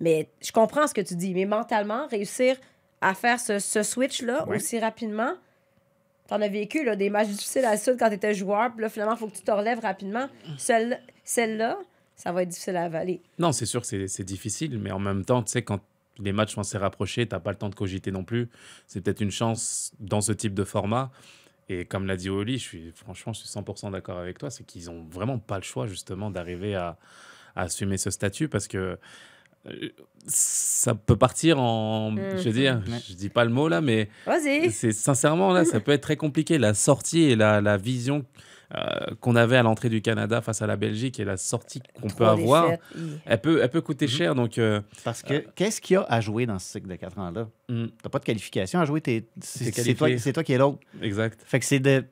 Mais 0.00 0.28
je 0.40 0.50
comprends 0.50 0.86
ce 0.88 0.94
que 0.94 1.00
tu 1.00 1.14
dis. 1.14 1.32
Mais 1.34 1.44
mentalement, 1.44 2.06
réussir 2.08 2.56
à 3.00 3.14
faire 3.14 3.38
ce, 3.38 3.58
ce 3.60 3.82
switch-là 3.82 4.48
Ouais. 4.48 4.56
aussi 4.56 4.78
rapidement, 4.80 5.32
t'en 6.26 6.40
as 6.42 6.48
vécu 6.48 6.84
là, 6.84 6.96
des 6.96 7.10
matchs 7.10 7.28
difficiles 7.28 7.64
à 7.64 7.72
la 7.72 7.76
suite 7.76 7.96
quand 7.98 8.08
t'étais 8.10 8.34
joueur. 8.34 8.72
Puis 8.72 8.82
là, 8.82 8.88
finalement, 8.88 9.14
il 9.14 9.18
faut 9.18 9.28
que 9.28 9.36
tu 9.36 9.42
te 9.42 9.50
relèves 9.50 9.80
rapidement. 9.80 10.26
Celle- 10.58 11.00
Celle-là, 11.24 11.78
ça 12.22 12.32
va 12.32 12.42
être 12.42 12.48
difficile 12.50 12.76
à 12.76 12.84
avaler. 12.84 13.20
Non, 13.38 13.52
c'est 13.52 13.66
sûr 13.66 13.80
que 13.80 13.86
c'est- 14.06 14.24
difficile, 14.24 14.78
mais 14.78 14.90
en 14.90 14.98
même 14.98 15.24
temps, 15.24 15.42
tu 15.42 15.52
sais, 15.52 15.62
quand 15.62 15.80
les 16.18 16.32
matchs 16.32 16.54
sont 16.54 16.60
assez 16.60 16.76
rapprochés, 16.78 17.26
tu 17.26 17.34
n'as 17.34 17.40
pas 17.40 17.50
le 17.50 17.56
temps 17.56 17.70
de 17.70 17.74
cogiter 17.74 18.10
non 18.12 18.24
plus. 18.24 18.48
C'est 18.86 19.00
peut-être 19.00 19.20
une 19.22 19.30
chance 19.30 19.92
dans 20.00 20.20
ce 20.20 20.32
type 20.32 20.52
de 20.54 20.64
format. 20.64 21.10
Et 21.70 21.84
comme 21.86 22.06
l'a 22.06 22.16
dit 22.16 22.28
Oli, 22.28 22.58
je 22.58 22.62
suis, 22.64 22.92
franchement, 22.94 23.32
je 23.32 23.40
suis 23.40 23.48
100% 23.48 23.90
d'accord 23.92 24.18
avec 24.18 24.38
toi, 24.38 24.50
c'est 24.50 24.64
qu'ils 24.64 24.86
n'ont 24.86 25.04
vraiment 25.10 25.38
pas 25.38 25.56
le 25.56 25.62
choix, 25.62 25.86
justement, 25.86 26.30
d'arriver 26.30 26.74
à, 26.74 26.98
à 27.56 27.62
assumer 27.62 27.96
ce 27.96 28.10
statut 28.10 28.48
parce 28.48 28.68
que 28.68 28.98
euh, 29.66 29.88
ça 30.26 30.94
peut 30.94 31.16
partir 31.16 31.60
en. 31.60 32.14
Je 32.16 32.42
veux 32.48 32.52
dire, 32.52 32.82
je 33.08 33.14
dis 33.14 33.28
pas 33.28 33.44
le 33.44 33.50
mot 33.50 33.68
là, 33.68 33.80
mais 33.80 34.08
Vas-y. 34.26 34.70
c'est 34.72 34.92
sincèrement 34.92 35.52
là, 35.52 35.64
ça 35.64 35.80
peut 35.80 35.92
être 35.92 36.02
très 36.02 36.16
compliqué. 36.16 36.58
La 36.58 36.74
sortie 36.74 37.22
et 37.22 37.36
la, 37.36 37.60
la 37.60 37.76
vision 37.76 38.24
euh, 38.76 39.14
qu'on 39.20 39.34
avait 39.36 39.56
à 39.56 39.62
l'entrée 39.64 39.88
du 39.88 40.00
Canada 40.00 40.40
face 40.40 40.62
à 40.62 40.66
la 40.66 40.76
Belgique 40.76 41.18
et 41.18 41.24
la 41.24 41.36
sortie 41.36 41.80
qu'on 42.00 42.08
peut 42.08 42.26
avoir, 42.26 42.70
elle 43.26 43.40
peut, 43.40 43.60
elle 43.62 43.68
peut 43.70 43.80
coûter 43.80 44.06
cher. 44.06 44.34
Donc, 44.34 44.58
euh, 44.58 44.80
Parce 45.04 45.22
que 45.22 45.44
qu'est-ce 45.56 45.80
qu'il 45.80 45.94
y 45.94 45.96
a 45.96 46.02
à 46.08 46.20
jouer 46.20 46.46
dans 46.46 46.58
ce 46.58 46.72
cycle 46.72 46.86
de 46.88 46.94
quatre 46.94 47.18
ans-là? 47.18 47.48
hmm, 47.68 47.86
Tu 47.86 47.92
n'as 48.04 48.10
pas 48.10 48.18
de 48.20 48.24
qualification 48.24 48.78
à 48.80 48.84
jouer, 48.84 49.02
c'est 49.40 50.32
toi, 50.32 50.44
qui 50.44 50.52
es 50.52 50.58
l'autre. 50.58 50.78
exact. 51.02 51.40
Fait 51.44 51.58
que 51.58 51.64
c'est 51.64 51.80
de 51.80 52.04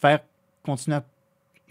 faire 0.00 0.20
continuer 0.62 0.96
à, 0.96 1.04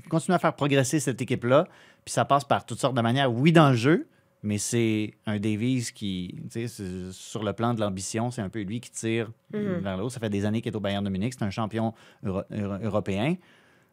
continuer 0.09 0.35
à 0.35 0.39
faire 0.39 0.53
progresser 0.55 0.99
cette 0.99 1.21
équipe-là. 1.21 1.67
Puis 2.05 2.13
ça 2.13 2.23
passe 2.25 2.43
par 2.45 2.65
toutes 2.65 2.79
sortes 2.79 2.95
de 2.95 3.01
manières. 3.01 3.31
Oui, 3.33 3.51
dans 3.51 3.69
le 3.71 3.75
jeu, 3.75 4.07
mais 4.43 4.57
c'est 4.59 5.13
un 5.25 5.39
Davies 5.39 5.89
qui, 5.93 6.35
tu 6.43 6.61
sais, 6.61 6.67
c'est- 6.67 7.11
sur 7.11 7.43
le 7.43 7.53
plan 7.53 7.73
de 7.73 7.81
l'ambition, 7.81 8.31
c'est 8.31 8.41
un 8.41 8.49
peu 8.49 8.61
lui 8.61 8.79
qui 8.79 8.91
tire 8.91 9.29
Mhm. 9.53 9.79
vers 9.79 9.97
le 9.97 10.03
haut. 10.03 10.09
Ça 10.09 10.19
fait 10.19 10.29
des 10.29 10.45
années 10.45 10.61
qu'il 10.61 10.71
est 10.71 10.75
au 10.75 10.79
Bayern 10.79 11.03
de 11.03 11.09
Munich. 11.09 11.33
C'est 11.37 11.43
un 11.43 11.49
champion 11.49 11.93
euro- 12.23 12.43
euro- 12.51 12.77
européen. 12.83 13.35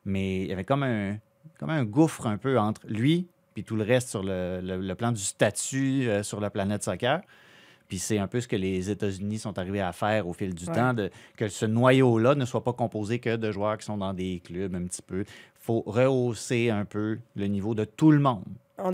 Mais 0.05 0.43
il 0.43 0.47
y 0.49 0.53
avait 0.53 0.65
comme 0.65 0.83
un, 0.83 1.17
comme 1.59 1.71
un 1.71 1.85
gouffre 1.85 2.27
un 2.27 2.37
peu 2.39 2.59
entre 2.59 2.81
lui 2.87 3.27
puis 3.55 3.63
tout 3.63 3.77
le 3.77 3.85
reste 3.85 4.09
sur 4.09 4.23
le, 4.25 4.61
le- 4.61 4.81
le 4.81 4.95
plan 4.97 5.13
du 5.13 5.21
statut 5.23 6.09
euh, 6.09 6.23
sur 6.25 6.41
la 6.41 6.51
planète 6.51 6.83
soccer. 6.83 7.21
Puis 7.87 7.99
c'est 8.01 8.19
un 8.19 8.27
peu 8.27 8.41
ce 8.41 8.49
que 8.49 8.57
les 8.57 8.91
États-Unis 8.91 9.39
sont 9.39 9.57
arrivés 9.59 9.81
à 9.81 9.93
faire 9.93 10.27
au 10.27 10.33
fil 10.33 10.55
du 10.55 10.65
Ouais. 10.67 10.75
temps, 10.75 10.93
de, 10.95 11.11
que 11.37 11.47
ce 11.49 11.65
noyau-là 11.65 12.35
ne 12.35 12.45
soit 12.47 12.65
pas 12.65 12.73
composé 12.73 13.21
que 13.21 13.37
de 13.37 13.53
joueurs 13.53 13.79
qui 13.79 13.85
sont 13.85 13.99
dans 13.99 14.13
des 14.13 14.41
clubs 14.45 14.75
un 14.75 14.85
petit 14.87 15.03
peu. 15.03 15.21
Il 15.21 15.27
faut 15.61 15.83
rehausser 15.87 16.71
un 16.71 16.85
peu 16.85 17.19
le 17.37 17.47
niveau 17.47 17.75
de 17.77 17.85
tout 17.85 18.11
le 18.11 18.19
monde. 18.19 18.43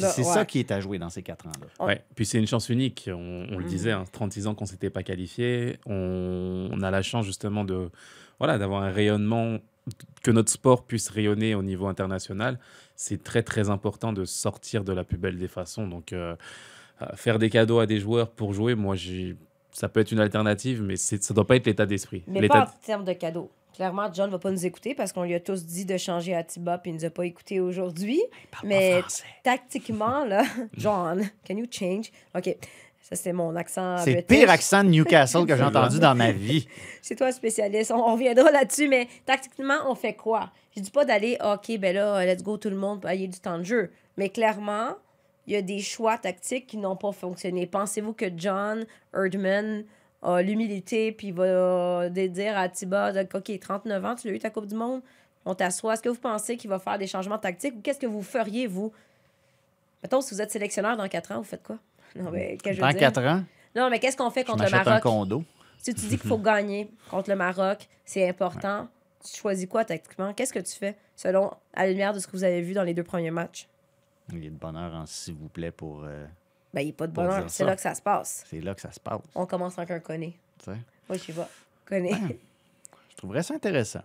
C'est 0.00 0.18
ouais. 0.18 0.24
ça 0.24 0.44
qui 0.44 0.58
est 0.58 0.70
à 0.72 0.80
jouer 0.80 0.98
dans 0.98 1.08
ces 1.08 1.22
quatre 1.22 1.46
ans-là. 1.46 1.66
On- 1.78 1.86
Ouais. 1.86 2.02
Puis 2.14 2.26
c'est 2.26 2.38
une 2.38 2.46
chance 2.46 2.68
unique. 2.68 3.08
On, 3.10 3.46
on 3.50 3.56
le 3.56 3.64
Mhm. 3.64 3.70
disait, 3.70 3.92
hein, 3.92 4.04
36 4.12 4.46
ans 4.46 4.54
qu'on 4.54 4.66
s'était 4.66 4.90
pas 4.90 5.02
qualifié. 5.02 5.78
On, 5.86 6.68
on 6.70 6.82
a 6.82 6.90
la 6.90 7.00
chance 7.00 7.24
justement 7.24 7.64
de 7.64 7.88
voilà 8.38 8.58
d'avoir 8.58 8.82
un 8.82 8.90
rayonnement, 8.90 9.56
que 10.22 10.30
notre 10.30 10.50
sport 10.50 10.84
puisse 10.84 11.08
rayonner 11.08 11.54
au 11.54 11.62
niveau 11.62 11.86
international. 11.86 12.58
C'est 12.96 13.22
très 13.22 13.42
très 13.42 13.70
important 13.70 14.12
de 14.12 14.24
sortir 14.24 14.84
de 14.84 14.92
la 14.92 15.04
plus 15.04 15.16
belle 15.18 15.38
des 15.38 15.48
façons. 15.48 15.86
Donc 15.86 16.12
euh, 16.12 16.34
euh, 17.02 17.06
faire 17.14 17.38
des 17.38 17.48
cadeaux 17.50 17.78
à 17.78 17.86
des 17.86 17.98
joueurs 17.98 18.28
pour 18.30 18.52
jouer, 18.52 18.74
moi 18.74 18.94
j'ai 18.96 19.36
ça 19.72 19.88
peut 19.88 20.00
être 20.00 20.10
une 20.10 20.18
alternative, 20.20 20.82
mais 20.82 20.96
c'est- 20.96 21.22
ça 21.22 21.32
doit 21.32 21.46
pas 21.46 21.56
être 21.56 21.66
l'état 21.66 21.86
d'esprit. 21.86 22.24
Mais 22.26 22.40
L'état 22.40 22.54
pas 22.54 22.62
en 22.64 22.84
termes 22.86 23.04
de 23.04 23.12
cadeaux. 23.12 23.50
Clairement, 23.74 24.12
John 24.12 24.28
va 24.28 24.38
pas 24.38 24.50
nous 24.50 24.66
écouter 24.66 24.94
parce 24.96 25.12
qu'on 25.12 25.22
lui 25.22 25.32
a 25.32 25.40
tous 25.40 25.64
dit 25.64 25.84
de 25.86 25.96
changer 25.96 26.34
à 26.34 26.42
Tiba 26.42 26.76
puis 26.76 26.90
il 26.90 26.94
nous 26.96 27.04
a 27.04 27.10
pas 27.10 27.24
écouté 27.24 27.60
aujourd'hui. 27.60 28.20
Mais 28.64 29.00
tactiquement, 29.44 30.24
là, 30.24 30.42
John, 30.76 31.22
can 31.46 31.56
you 31.56 31.66
change? 31.70 32.10
OK. 32.36 32.56
Ça, 33.10 33.16
c'était 33.16 33.32
mon 33.32 33.56
accent. 33.56 33.98
C'est 33.98 34.14
le 34.14 34.22
pire 34.22 34.48
accent 34.50 34.84
de 34.84 34.90
Newcastle 34.90 35.44
que 35.44 35.56
j'ai 35.56 35.62
entendu 35.64 35.98
dans 35.98 36.14
ma 36.14 36.30
vie. 36.30 36.68
C'est 37.02 37.16
toi 37.16 37.32
spécialiste. 37.32 37.90
On, 37.90 37.96
on 37.96 38.12
reviendra 38.12 38.52
là-dessus, 38.52 38.86
mais 38.86 39.08
tactiquement, 39.26 39.78
on 39.86 39.96
fait 39.96 40.14
quoi? 40.14 40.50
Je 40.76 40.80
dis 40.80 40.92
pas 40.92 41.04
d'aller, 41.04 41.36
OK, 41.42 41.76
ben 41.78 41.94
là, 41.94 42.24
let's 42.24 42.42
go 42.42 42.56
tout 42.56 42.70
le 42.70 42.76
monde, 42.76 43.04
il 43.12 43.20
y 43.20 43.24
a 43.24 43.26
du 43.26 43.40
temps 43.40 43.58
de 43.58 43.64
jeu. 43.64 43.90
Mais 44.16 44.28
clairement, 44.28 44.94
il 45.48 45.54
y 45.54 45.56
a 45.56 45.62
des 45.62 45.80
choix 45.80 46.18
tactiques 46.18 46.68
qui 46.68 46.76
n'ont 46.76 46.94
pas 46.94 47.10
fonctionné. 47.10 47.66
Pensez-vous 47.66 48.12
que 48.12 48.26
John 48.36 48.86
Erdman 49.12 49.84
a 50.22 50.42
l'humilité 50.42 51.10
puis 51.10 51.32
va 51.32 52.08
dire 52.10 52.56
à 52.56 52.68
Tiba, 52.68 53.12
OK, 53.34 53.58
39 53.58 54.04
ans, 54.04 54.14
tu 54.14 54.28
l'as 54.28 54.34
eu 54.34 54.38
ta 54.38 54.50
Coupe 54.50 54.66
du 54.66 54.76
Monde, 54.76 55.02
on 55.44 55.56
t'assoit. 55.56 55.94
Est-ce 55.94 56.02
que 56.02 56.08
vous 56.08 56.20
pensez 56.20 56.56
qu'il 56.56 56.70
va 56.70 56.78
faire 56.78 56.98
des 56.98 57.08
changements 57.08 57.38
tactiques 57.38 57.74
ou 57.76 57.80
qu'est-ce 57.80 57.98
que 57.98 58.06
vous 58.06 58.22
feriez, 58.22 58.68
vous? 58.68 58.92
Mettons, 60.02 60.20
si 60.20 60.34
vous 60.34 60.40
êtes 60.40 60.50
sélectionneur 60.50 60.96
dans 60.96 61.08
4 61.08 61.32
ans, 61.32 61.38
vous 61.38 61.44
faites 61.44 61.62
quoi? 61.62 61.78
Non, 62.16 62.30
mais 62.30 62.56
qu'est-ce 62.56 62.62
que 62.62 62.72
je 62.72 62.80
veux 62.80 62.92
dire? 62.92 63.18
ans, 63.18 63.44
Non, 63.76 63.90
mais 63.90 63.98
qu'est-ce 63.98 64.16
qu'on 64.16 64.30
fait 64.30 64.42
je 64.42 64.46
contre 64.46 64.64
le 64.64 64.74
un 64.74 64.84
Maroc? 64.84 65.02
condo. 65.02 65.44
Si 65.78 65.94
tu 65.94 66.00
dis 66.06 66.18
qu'il 66.18 66.28
faut 66.28 66.38
gagner 66.38 66.90
contre 67.10 67.30
le 67.30 67.36
Maroc, 67.36 67.88
c'est 68.04 68.28
important. 68.28 68.88
Tu 69.24 69.36
choisis 69.36 69.66
quoi 69.66 69.84
tactiquement? 69.84 70.32
Qu'est-ce 70.34 70.52
que 70.52 70.58
tu 70.58 70.72
fais 70.76 70.96
selon 71.14 71.52
à 71.74 71.84
la 71.84 71.90
lumière 71.90 72.12
de 72.14 72.18
ce 72.18 72.26
que 72.26 72.32
vous 72.32 72.44
avez 72.44 72.62
vu 72.62 72.72
dans 72.74 72.82
les 72.82 72.94
deux 72.94 73.02
premiers 73.04 73.30
matchs? 73.30 73.68
Il 74.32 74.44
y 74.44 74.46
a 74.46 74.50
de 74.50 74.56
bonheur 74.56 74.94
en 74.94 75.06
s'il 75.06 75.34
vous 75.34 75.48
plaît 75.48 75.70
pour. 75.70 76.04
euh, 76.04 76.26
Ben, 76.72 76.80
il 76.82 76.86
n'y 76.86 76.90
a 76.90 76.94
pas 76.94 77.06
de 77.06 77.12
bonheur. 77.12 77.44
C'est 77.48 77.64
là 77.64 77.74
que 77.76 77.82
ça 77.82 77.94
se 77.94 78.02
passe. 78.02 78.44
c'est 78.48 78.60
là 78.60 78.74
que 78.74 78.80
ça 78.80 78.92
se 78.92 79.00
passe. 79.00 79.20
On 79.34 79.44
commence 79.46 79.78
avec 79.78 79.90
un 79.90 80.00
connaît. 80.00 80.34
Oui, 81.08 81.18
je 81.18 81.24
sais? 81.24 81.32
Pas. 81.32 81.48
Connaît. 81.86 82.12
Je 83.10 83.16
trouverais 83.16 83.42
ça 83.42 83.54
intéressant. 83.54 84.00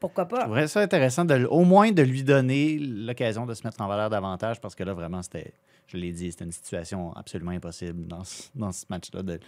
Pourquoi 0.00 0.24
Je 0.24 0.28
pas? 0.30 0.40
trouverais 0.40 0.66
ça 0.68 0.80
intéressant 0.80 1.24
de, 1.24 1.44
au 1.44 1.64
moins 1.64 1.92
de 1.92 2.02
lui 2.02 2.24
donner 2.24 2.78
l'occasion 2.78 3.46
de 3.46 3.54
se 3.54 3.66
mettre 3.66 3.80
en 3.82 3.86
valeur 3.86 4.08
davantage 4.10 4.60
parce 4.60 4.74
que 4.74 4.82
là, 4.82 4.94
vraiment, 4.94 5.22
c'était, 5.22 5.52
je 5.86 5.96
l'ai 5.98 6.10
dit, 6.12 6.32
c'était 6.32 6.46
une 6.46 6.52
situation 6.52 7.14
absolument 7.14 7.50
impossible 7.52 8.06
dans 8.06 8.24
ce, 8.24 8.48
dans 8.54 8.72
ce 8.72 8.86
match-là 8.88 9.22
de, 9.22 9.38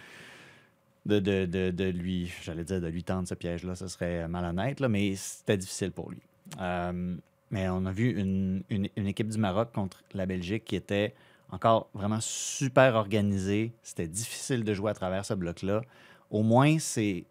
de, 1.07 1.19
de, 1.19 1.47
de, 1.47 1.71
de 1.71 1.85
lui, 1.85 2.31
j'allais 2.43 2.65
dire 2.65 2.81
de 2.81 2.87
lui 2.89 3.03
tendre 3.03 3.27
ce 3.27 3.35
piège-là, 3.35 3.75
ce 3.75 3.89
serait 3.89 4.29
malhonnête, 4.29 4.79
là, 4.79 4.89
mais 4.89 5.15
c'était 5.17 5.57
difficile 5.57 5.91
pour 5.91 6.11
lui. 6.11 6.21
Euh, 6.61 7.17
mais 7.51 7.69
on 7.69 7.85
a 7.87 7.91
vu 7.93 8.11
une, 8.19 8.63
une, 8.71 8.89
une 8.97 9.07
équipe 9.07 9.29
du 9.29 9.39
Maroc 9.39 9.73
contre 9.73 10.03
la 10.15 10.27
Belgique 10.27 10.65
qui 10.65 10.77
était 10.77 11.15
encore 11.51 11.89
vraiment 11.95 12.21
super 12.21 12.95
organisée. 12.95 13.73
C'était 13.83 14.07
difficile 14.09 14.65
de 14.65 14.73
jouer 14.75 14.91
à 14.91 14.95
travers 14.95 15.25
ce 15.25 15.35
bloc-là. 15.35 15.83
Au 16.31 16.43
moins, 16.43 16.79
c'est, 16.79 17.25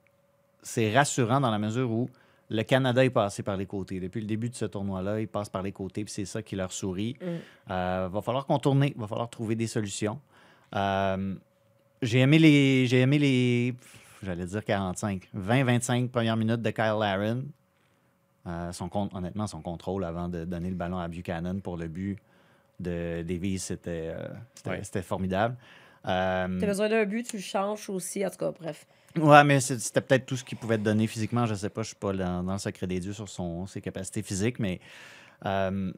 c'est 0.61 0.93
rassurant 0.95 1.39
dans 1.41 1.49
la 1.49 1.57
mesure 1.59 1.89
où 1.91 2.07
le 2.53 2.63
Canada 2.63 3.03
est 3.05 3.09
passé 3.09 3.43
par 3.43 3.55
les 3.55 3.65
côtés. 3.65 3.99
Depuis 4.01 4.19
le 4.19 4.27
début 4.27 4.49
de 4.49 4.55
ce 4.55 4.65
tournoi-là, 4.65 5.21
il 5.21 5.27
passe 5.27 5.47
par 5.49 5.61
les 5.63 5.71
côtés, 5.71 6.03
puis 6.03 6.13
c'est 6.13 6.25
ça 6.25 6.41
qui 6.41 6.55
leur 6.57 6.71
sourit. 6.73 7.15
Mm. 7.21 7.25
Euh, 7.71 8.09
va 8.11 8.21
falloir 8.21 8.45
contourner, 8.45 8.93
va 8.97 9.07
falloir 9.07 9.29
trouver 9.29 9.55
des 9.55 9.67
solutions. 9.67 10.19
Euh, 10.75 11.33
j'ai 12.01 12.19
aimé 12.19 12.39
les. 12.39 12.85
J'ai 12.87 12.99
aimé 13.01 13.17
les. 13.19 13.73
J'allais 14.21 14.45
dire 14.45 14.63
45. 14.65 15.29
20-25 15.35 16.09
premières 16.09 16.37
minutes 16.37 16.61
de 16.61 16.69
Kyle 16.71 16.97
Laren. 16.99 17.45
Euh, 18.47 18.71
son, 18.71 18.89
honnêtement, 19.13 19.47
son 19.47 19.61
contrôle 19.61 20.03
avant 20.03 20.27
de 20.27 20.45
donner 20.45 20.69
le 20.69 20.75
ballon 20.75 20.97
à 20.97 21.07
Buchanan 21.07 21.61
pour 21.61 21.77
le 21.77 21.87
but 21.87 22.17
de 22.79 23.21
Davies, 23.21 23.59
c'était 23.59 24.11
euh, 24.15 24.27
c'était- 24.55 24.69
Ouais. 24.71 24.79
c'était 24.83 25.01
formidable. 25.03 25.55
Euh, 26.07 26.59
T'as 26.59 26.65
besoin 26.65 26.89
d'un 26.89 27.05
but, 27.05 27.27
tu 27.27 27.37
le 27.37 27.41
changes 27.43 27.87
aussi. 27.89 28.25
En 28.25 28.29
tout 28.31 28.37
cas, 28.37 28.51
bref. 28.51 28.87
Ouais, 29.17 29.43
mais 29.43 29.59
c'était 29.59 30.01
peut-être 30.01 30.25
tout 30.25 30.37
ce 30.37 30.43
qu'il 30.43 30.57
pouvait 30.57 30.77
te 30.77 30.83
donner 30.83 31.07
physiquement. 31.07 31.45
Je 31.45 31.55
sais 31.55 31.69
pas, 31.69 31.81
je 31.81 31.87
suis 31.87 31.95
pas 31.95 32.13
dans, 32.13 32.41
le 32.41 32.57
secret 32.57 32.87
des 32.87 32.99
dieux 32.99 33.13
sur 33.13 33.27
son, 33.27 33.67
ses 33.67 33.81
capacités 33.81 34.21
physiques, 34.21 34.59
mais 34.59 34.79
euh, 35.45 35.91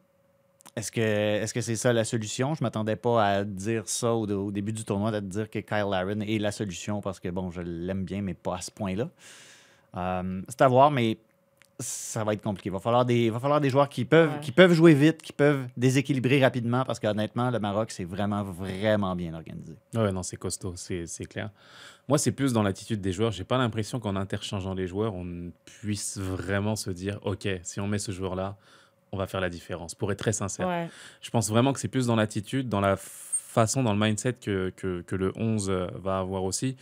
Est-ce 0.76 0.92
que 0.92 1.02
est-ce 1.02 1.62
c'est 1.62 1.76
ça 1.76 1.94
la 1.94 2.06
solution? 2.06 2.56
Je 2.56 2.64
m'attendais 2.64 2.96
pas 2.96 3.26
à 3.26 3.44
dire 3.44 3.88
ça 3.88 4.14
au, 4.14 4.28
au 4.28 4.52
début 4.52 4.74
du 4.74 4.84
tournoi, 4.84 5.14
à 5.14 5.22
dire 5.22 5.50
que 5.50 5.60
Kyle 5.60 5.88
Laren 5.90 6.22
est 6.24 6.40
la 6.40 6.52
solution 6.52 7.02
parce 7.02 7.20
que 7.20 7.30
bon, 7.30 7.52
je 7.52 7.62
l'aime 7.62 8.06
bien, 8.06 8.22
mais 8.22 8.34
pas 8.34 8.56
à 8.56 8.62
ce 8.62 8.72
point-là. 8.72 9.10
Euh, 9.96 10.42
c'est 10.50 10.62
à 10.62 10.68
voir, 10.68 10.90
mais 10.92 11.18
ça 11.84 12.24
va 12.24 12.34
être 12.34 12.42
compliqué. 12.42 12.70
Il 12.70 12.74
va 12.74 12.80
falloir 12.80 13.06
des, 13.06 13.30
va 13.30 13.40
falloir 13.40 13.62
des 13.62 13.70
joueurs 13.70 13.90
qui 13.90 14.06
peuvent, 14.06 14.32
Ouais. 14.32 14.40
qui 14.42 14.52
peuvent 14.52 14.74
jouer 14.74 14.94
vite, 14.94 15.22
qui 15.22 15.34
peuvent 15.34 15.68
déséquilibrer 15.78 16.42
rapidement 16.42 16.84
parce 16.86 17.00
qu'honnêtement, 17.00 17.50
le 17.52 17.60
Maroc, 17.60 17.92
c'est 17.92 18.04
vraiment, 18.06 18.44
vraiment 18.44 19.16
bien 19.16 19.34
organisé. 19.34 19.74
Ouais, 19.94 20.12
non, 20.12 20.24
c'est 20.24 20.38
costaud, 20.38 20.74
c'est 20.76 21.06
c'est 21.06 21.26
clair. 21.26 21.50
Moi, 22.08 22.18
c'est 22.18 22.32
plus 22.32 22.52
dans 22.54 22.64
l'attitude 22.64 23.00
des 23.02 23.12
joueurs. 23.14 23.32
J'ai 23.32 23.44
pas 23.46 23.58
l'impression 23.58 24.00
qu'en 24.00 24.16
interchangeant 24.16 24.74
les 24.74 24.88
joueurs, 24.88 25.14
on 25.14 25.52
puisse 25.66 26.18
vraiment 26.18 26.76
se 26.76 26.90
dire 26.90 27.20
OK, 27.24 27.48
si 27.64 27.80
on 27.80 27.88
met 27.88 28.00
ce 28.00 28.12
joueur-là, 28.12 28.58
on 29.12 29.18
va 29.18 29.28
faire 29.28 29.42
la 29.42 29.50
différence. 29.50 29.94
Pour 29.96 30.12
être 30.12 30.20
très 30.20 30.34
sincère. 30.34 30.68
Ouais. 30.68 30.90
Je 31.22 31.30
pense 31.30 31.50
vraiment 31.50 31.72
que 31.72 31.80
c'est 31.80 31.88
plus 31.88 32.08
dans 32.08 32.16
l'attitude, 32.16 32.68
dans 32.68 32.82
la 32.82 32.96
façon, 32.98 33.84
dans 33.84 33.94
le 33.94 34.00
mindset 34.00 34.34
que, 34.34 34.74
que, 34.76 35.02
que 35.02 35.16
le 35.16 35.32
11 35.36 35.70
euh, 35.70 35.88
va 36.02 36.18
avoir 36.20 36.44
aussi. 36.44 36.76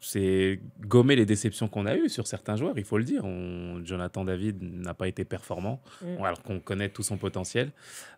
C'est 0.00 0.60
gommer 0.80 1.16
les 1.16 1.26
déceptions 1.26 1.68
qu'on 1.68 1.86
a 1.86 1.96
eues 1.96 2.08
sur 2.08 2.26
certains 2.26 2.56
joueurs, 2.56 2.74
il 2.78 2.84
faut 2.84 2.98
le 2.98 3.04
dire. 3.04 3.24
On- 3.24 3.84
Jonathan 3.84 4.24
David 4.24 4.62
n'a 4.62 4.94
pas 4.94 5.08
été 5.08 5.24
performant, 5.24 5.80
Mm. 6.02 6.22
alors 6.24 6.42
qu'on 6.42 6.60
connaît 6.60 6.88
tout 6.88 7.02
son 7.02 7.16
potentiel. 7.16 7.70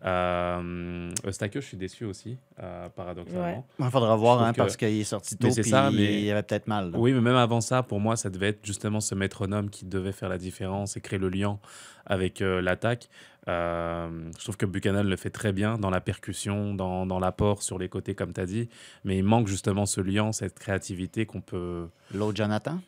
Euh, 0.04 1.10
Eustachio, 1.26 1.60
je 1.60 1.66
suis 1.66 1.76
déçu 1.76 2.04
aussi, 2.04 2.36
euh, 2.62 2.88
paradoxalement. 2.90 3.44
Ouais. 3.78 3.86
Il 3.86 3.90
faudra 3.90 4.16
voir 4.16 4.42
hein, 4.42 4.52
que- 4.52 4.56
parce 4.58 4.76
qu'il 4.76 4.88
est 5.00 5.04
sorti 5.04 5.36
tôt 5.36 5.48
puis 5.52 5.64
ça, 5.64 5.90
mais- 5.90 6.18
il 6.20 6.24
y 6.24 6.30
avait 6.30 6.42
peut-être 6.42 6.66
mal. 6.66 6.90
là. 6.90 6.98
Oui, 6.98 7.12
mais 7.12 7.20
même 7.20 7.36
avant 7.36 7.60
ça, 7.60 7.82
pour 7.82 8.00
moi, 8.00 8.16
ça 8.16 8.30
devait 8.30 8.48
être 8.48 8.64
justement 8.64 9.00
ce 9.00 9.14
métronome 9.14 9.70
qui 9.70 9.84
devait 9.84 10.12
faire 10.12 10.28
la 10.28 10.38
différence 10.38 10.96
et 10.96 11.00
créer 11.00 11.18
le 11.18 11.28
lien 11.28 11.58
avec 12.06 12.42
euh, 12.42 12.60
l'attaque. 12.60 13.08
Euh, 13.50 14.08
je 14.38 14.42
trouve 14.44 14.56
que 14.56 14.66
Buchanan 14.66 15.02
le 15.02 15.16
fait 15.16 15.30
très 15.30 15.52
bien 15.52 15.76
dans 15.76 15.90
la 15.90 16.00
percussion, 16.00 16.72
dans, 16.74 17.04
dans 17.06 17.18
l'apport 17.18 17.62
sur 17.62 17.78
les 17.78 17.88
côtés, 17.88 18.14
comme 18.14 18.32
tu 18.32 18.40
as 18.40 18.46
dit. 18.46 18.68
Mais 19.04 19.18
il 19.18 19.24
manque 19.24 19.48
justement 19.48 19.86
ce 19.86 20.00
lien, 20.00 20.30
cette 20.32 20.58
créativité 20.58 21.26
qu'on 21.26 21.40
peut. 21.40 21.88
L'autre 22.14 22.36
Jonathan? 22.36 22.78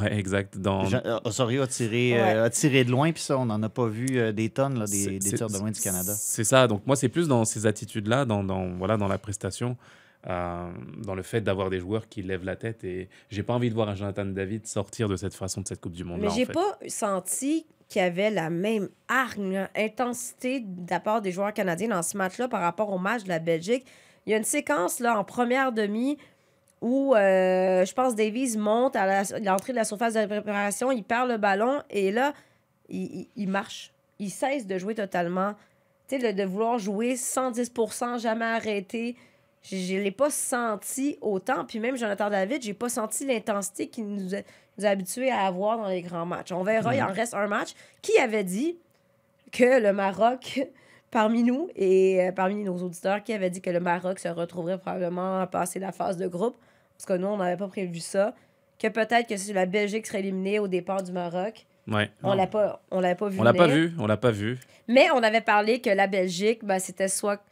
Ouais, 0.00 0.16
exact. 0.16 0.58
Dans... 0.58 0.92
Euh, 0.92 1.18
Osorio 1.24 1.62
a 1.62 1.66
tiré, 1.66 2.12
Ouais. 2.12 2.20
euh, 2.20 2.44
a 2.44 2.50
tiré 2.50 2.84
de 2.84 2.90
loin, 2.90 3.10
puis 3.12 3.22
ça, 3.22 3.36
on 3.36 3.46
n'en 3.46 3.60
a 3.64 3.68
pas 3.68 3.88
vu 3.88 4.06
euh, 4.12 4.30
des 4.32 4.48
tonnes, 4.48 4.78
là, 4.78 4.86
des, 4.86 5.18
des 5.18 5.32
tirs 5.32 5.48
de 5.48 5.58
loin 5.58 5.72
du 5.72 5.80
Canada. 5.80 6.12
C'est 6.16 6.44
ça. 6.44 6.68
Donc, 6.68 6.86
moi, 6.86 6.94
c'est 6.94 7.08
plus 7.08 7.26
dans 7.26 7.44
ces 7.44 7.66
attitudes-là, 7.66 8.24
dans, 8.24 8.44
dans, 8.44 8.68
voilà, 8.76 8.96
dans 8.96 9.08
la 9.08 9.18
prestation, 9.18 9.76
euh, 10.28 10.70
dans 11.04 11.16
le 11.16 11.22
fait 11.22 11.40
d'avoir 11.40 11.68
des 11.68 11.80
joueurs 11.80 12.08
qui 12.08 12.22
lèvent 12.22 12.44
la 12.44 12.54
tête. 12.54 12.84
Et 12.84 13.08
j'ai 13.28 13.42
pas 13.42 13.54
envie 13.54 13.70
de 13.70 13.74
voir 13.74 13.88
un 13.88 13.96
Jonathan 13.96 14.24
David 14.24 14.68
sortir 14.68 15.08
de 15.08 15.16
cette 15.16 15.34
façon 15.34 15.62
de 15.62 15.66
cette 15.66 15.80
Coupe 15.80 15.94
du 15.94 16.04
Monde. 16.04 16.20
Mais 16.20 16.30
j'ai 16.30 16.46
pas 16.46 16.78
senti 16.86 17.66
qu'il 17.92 18.00
y 18.00 18.04
avait 18.04 18.30
la 18.30 18.48
même 18.48 18.88
hargne, 19.08 19.68
intensité 19.76 20.60
de 20.60 20.90
la 20.90 20.98
part 20.98 21.20
des 21.20 21.30
joueurs 21.30 21.52
canadiens 21.52 21.88
dans 21.88 22.02
ce 22.02 22.16
match-là 22.16 22.48
par 22.48 22.62
rapport 22.62 22.90
au 22.90 22.98
match 22.98 23.24
de 23.24 23.28
la 23.28 23.38
Belgique. 23.38 23.84
Il 24.24 24.30
y 24.30 24.34
a 24.34 24.38
une 24.38 24.44
séquence 24.44 24.98
là, 24.98 25.18
en 25.18 25.24
première 25.24 25.72
demi 25.72 26.16
où 26.80 27.14
euh, 27.14 27.84
je 27.84 27.92
pense 27.92 28.14
Davies 28.14 28.56
monte 28.56 28.96
à 28.96 29.22
l'entrée 29.40 29.72
de 29.72 29.76
la 29.76 29.84
surface 29.84 30.14
de 30.14 30.24
préparation, 30.24 30.90
il 30.90 31.04
perd 31.04 31.28
le 31.28 31.36
ballon 31.36 31.82
et 31.90 32.10
là, 32.10 32.32
il, 32.88 33.28
marche. 33.46 33.92
Il 34.18 34.30
cesse 34.30 34.66
de 34.66 34.78
jouer 34.78 34.94
totalement. 34.94 35.54
Tu 36.08 36.18
sais, 36.18 36.32
de 36.32 36.44
vouloir 36.44 36.78
jouer 36.78 37.14
110% 37.14 38.20
jamais 38.20 38.44
arrêté. 38.44 39.16
Je 39.62 39.76
ne 39.94 40.00
l'ai 40.00 40.10
pas 40.10 40.30
senti 40.30 41.18
autant. 41.20 41.64
Puis 41.64 41.78
même 41.78 41.96
Jonathan 41.96 42.30
David, 42.30 42.62
j'ai 42.62 42.74
pas 42.74 42.88
senti 42.88 43.26
l'intensité 43.26 43.86
qu'il 43.86 44.06
nous 44.06 44.34
nous 44.78 44.86
a 44.86 44.88
habitués 44.88 45.30
à 45.30 45.40
avoir 45.46 45.78
dans 45.78 45.88
les 45.88 46.02
grands 46.02 46.26
matchs. 46.26 46.52
On 46.52 46.62
verra, 46.62 46.94
il 46.94 47.02
en 47.02 47.12
reste 47.12 47.34
un 47.34 47.46
match. 47.46 47.70
Qui 48.00 48.16
avait 48.18 48.44
dit 48.44 48.78
que 49.52 49.80
le 49.80 49.92
Maroc, 49.92 50.60
parmi 51.10 51.42
nous 51.42 51.68
et 51.76 52.22
euh, 52.22 52.32
parmi 52.32 52.64
nos 52.64 52.76
auditeurs, 52.78 53.22
qui 53.22 53.32
avait 53.32 53.50
dit 53.50 53.60
que 53.60 53.70
le 53.70 53.80
Maroc 53.80 54.18
se 54.18 54.28
retrouverait 54.28 54.78
probablement 54.78 55.40
à 55.40 55.46
passer 55.46 55.78
la 55.78 55.92
phase 55.92 56.16
de 56.16 56.26
groupe? 56.26 56.56
Parce 56.96 57.06
que 57.06 57.12
nous, 57.14 57.26
on 57.28 57.36
n'avait 57.36 57.56
pas 57.56 57.68
prévu 57.68 58.00
ça. 58.00 58.34
Que 58.78 58.88
peut-être 58.88 59.28
que 59.28 59.36
si 59.36 59.52
la 59.52 59.66
Belgique 59.66 60.06
serait 60.06 60.20
éliminée 60.20 60.58
au 60.58 60.68
départ 60.68 61.02
du 61.02 61.12
Maroc, 61.12 61.66
Ouais. 61.88 62.10
on 62.22 62.32
l'a 62.34 62.46
pas, 62.46 62.80
on 62.92 63.00
l'avait 63.00 63.14
pas 63.16 63.28
vu. 63.28 63.40
On 63.40 63.42
l'a 63.42 63.52
pas 63.52 63.66
vu, 63.66 63.92
on 63.98 64.06
l'a 64.06 64.16
pas 64.16 64.30
vu. 64.30 64.58
Mais 64.88 65.10
on 65.14 65.22
avait 65.22 65.40
parlé 65.40 65.80
que 65.80 65.90
la 65.90 66.06
Belgique, 66.06 66.64
ben, 66.64 66.78
c'était 66.78 67.08
soit 67.08 67.42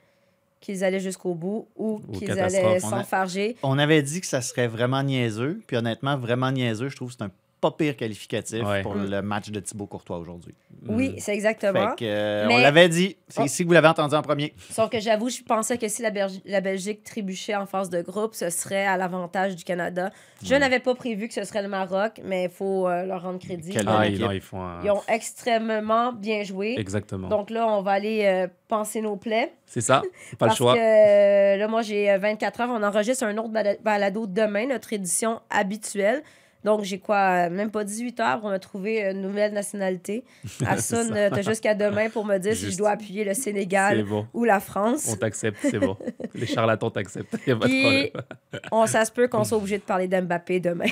qu'ils 0.61 0.85
allaient 0.85 1.01
jusqu'au 1.01 1.35
bout 1.35 1.69
ou 1.77 2.01
Ou 2.07 2.13
qu'ils 2.13 2.31
allaient 2.31 2.65
On 2.65 2.81
s'enfarger. 2.81 3.57
On 3.63 3.79
avait 3.79 4.03
dit 4.03 4.21
que 4.21 4.27
ça 4.27 4.43
serait 4.43 4.69
vraiment 4.69 5.03
niaiseux, 5.03 5.61
puis 5.67 5.77
honnêtement, 5.77 6.17
vraiment 6.19 6.51
niaiseux, 6.51 6.89
je 6.89 6.97
trouve 6.97 7.09
que 7.11 7.17
c'est 7.19 7.25
un 7.25 7.33
pas 7.61 7.71
pire 7.73 7.97
qualificatif 7.97 8.65
Ouais. 8.65 8.83
pour 8.83 8.95
Mm. 8.95 9.11
le 9.11 9.23
match 9.23 9.51
de 9.51 9.61
Thibaut 9.61 9.87
Courtois 9.87 10.19
aujourd'hui. 10.19 10.55
Oui, 10.89 11.15
c'est 11.19 11.35
exactement. 11.35 11.91
Fait 11.91 11.97
que, 11.97 12.05
euh, 12.07 12.47
Mais- 12.49 12.55
On 12.55 12.59
l'avait 12.59 12.89
dit, 12.89 13.17
c'est 13.29 13.43
Oh. 13.43 13.45
ici 13.45 13.63
que 13.65 13.69
vous 13.69 13.75
l'avez 13.75 13.89
entendu 13.89 14.15
en 14.15 14.23
premier. 14.23 14.55
Sauf 14.71 14.89
que 14.89 14.99
j'avoue, 14.99 15.29
je 15.29 15.43
pensais 15.43 15.77
que 15.77 15.87
si 15.89 16.01
la, 16.01 16.11
Belgi- 16.11 16.41
la 16.47 16.63
Belgique 16.63 17.05
trébuchait 17.05 17.55
en 17.55 17.67
phase 17.67 17.91
de 17.91 18.01
groupe, 18.01 18.35
ce 18.35 18.49
serait 18.49 18.87
à 18.87 18.97
l'avantage 18.97 19.57
du 19.57 19.65
Canada. 19.65 20.11
Je 20.43 20.55
n'avais 20.55 20.79
pas 20.81 20.95
prévu 20.95 21.29
que 21.29 21.35
ce 21.35 21.45
serait 21.45 21.61
le 21.63 21.69
Maroc, 21.69 22.21
mais 22.25 22.45
il 22.45 22.51
faut 22.51 22.89
euh, 22.89 23.05
leur 23.05 23.23
rendre 23.23 23.39
crédit. 23.39 23.71
Quelle 23.73 23.87
Ah, 23.89 24.07
ils, 24.07 24.19
non, 24.19 24.31
ils 24.31 24.41
font 24.41 24.63
un... 24.63 24.83
Ils 24.83 24.91
ont 24.91 25.03
extrêmement 25.09 26.13
bien 26.13 26.43
joué. 26.45 26.77
Exactement. 26.79 27.29
Donc 27.29 27.51
là, 27.51 27.67
on 27.67 27.83
va 27.83 27.93
aller 27.93 28.25
euh, 28.25 28.47
penser 28.69 29.01
nos 29.03 29.17
plaies. 29.17 29.53
C'est 29.67 29.81
ça, 29.83 30.01
pas 30.39 30.47
le 30.47 30.49
parce 30.49 30.57
choix. 30.57 30.75
que 30.75 30.79
euh, 30.81 31.57
là, 31.59 31.69
moi, 31.69 31.83
j'ai 31.83 32.11
euh, 32.11 32.19
24 32.19 32.61
heures. 32.63 32.71
On 32.73 32.83
enregistre 32.83 33.25
un 33.25 33.37
autre 33.37 33.49
bala- 33.51 33.77
balado 33.83 34.27
demain, 34.27 34.67
notre 34.67 34.93
édition 34.93 35.41
habituelle. 35.51 36.23
Donc, 36.65 36.85
j'ai 36.85 36.99
quoi, 36.99 37.47
euh, 37.47 37.51
même 37.51 37.71
pas 37.71 37.85
18 37.85 38.21
heures 38.21 38.41
pour 38.41 38.51
me 38.51 38.59
trouver 38.59 39.01
une 39.11 39.23
nouvelle 39.23 39.53
nationalité. 39.55 40.25
Assun, 40.67 41.05
ça. 41.09 41.15
euh, 41.15 41.31
t'as 41.33 41.43
jusqu'à 41.43 41.75
demain 41.75 42.11
pour 42.11 42.25
me 42.27 42.37
dire 42.39 42.55
si 42.55 42.71
je 42.71 42.77
dois 42.77 42.91
appuyer 42.91 43.25
le 43.25 43.33
Sénégal 43.35 44.03
bon. 44.05 44.27
ou 44.35 44.45
la 44.45 44.61
France. 44.61 45.09
On 45.11 45.17
t'accepte, 45.17 45.59
c'est 45.63 45.79
bon. 45.79 45.97
Les 46.35 46.47
charlatans 46.47 46.91
t'acceptent. 46.91 47.35
Y 47.47 47.53
a 47.53 47.57
pas 47.57 47.67
de 47.67 47.71
Puis, 47.71 47.83
problème. 47.83 48.63
on, 48.73 48.87
ça 48.87 49.05
se 49.05 49.13
peut 49.13 49.27
qu'on 49.29 49.45
soit 49.45 49.57
obligé 49.59 49.79
de 49.79 49.83
parler 49.83 50.07
d'Mbappé 50.09 50.61
demain. 50.61 50.85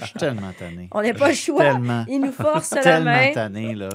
Je 0.00 0.04
suis 0.06 0.14
tellement 0.18 0.52
tanné. 0.58 0.88
on 0.92 1.02
n'a 1.02 1.12
pas 1.14 1.28
le 1.28 1.34
choix. 1.34 1.62
Tellement. 1.62 2.04
Il 2.08 2.20
nous 2.20 2.32
force 2.32 2.72
la 2.74 2.80
Tellement 2.82 3.10
main. 3.10 3.32
tanné, 3.32 3.74
là. 3.74 3.90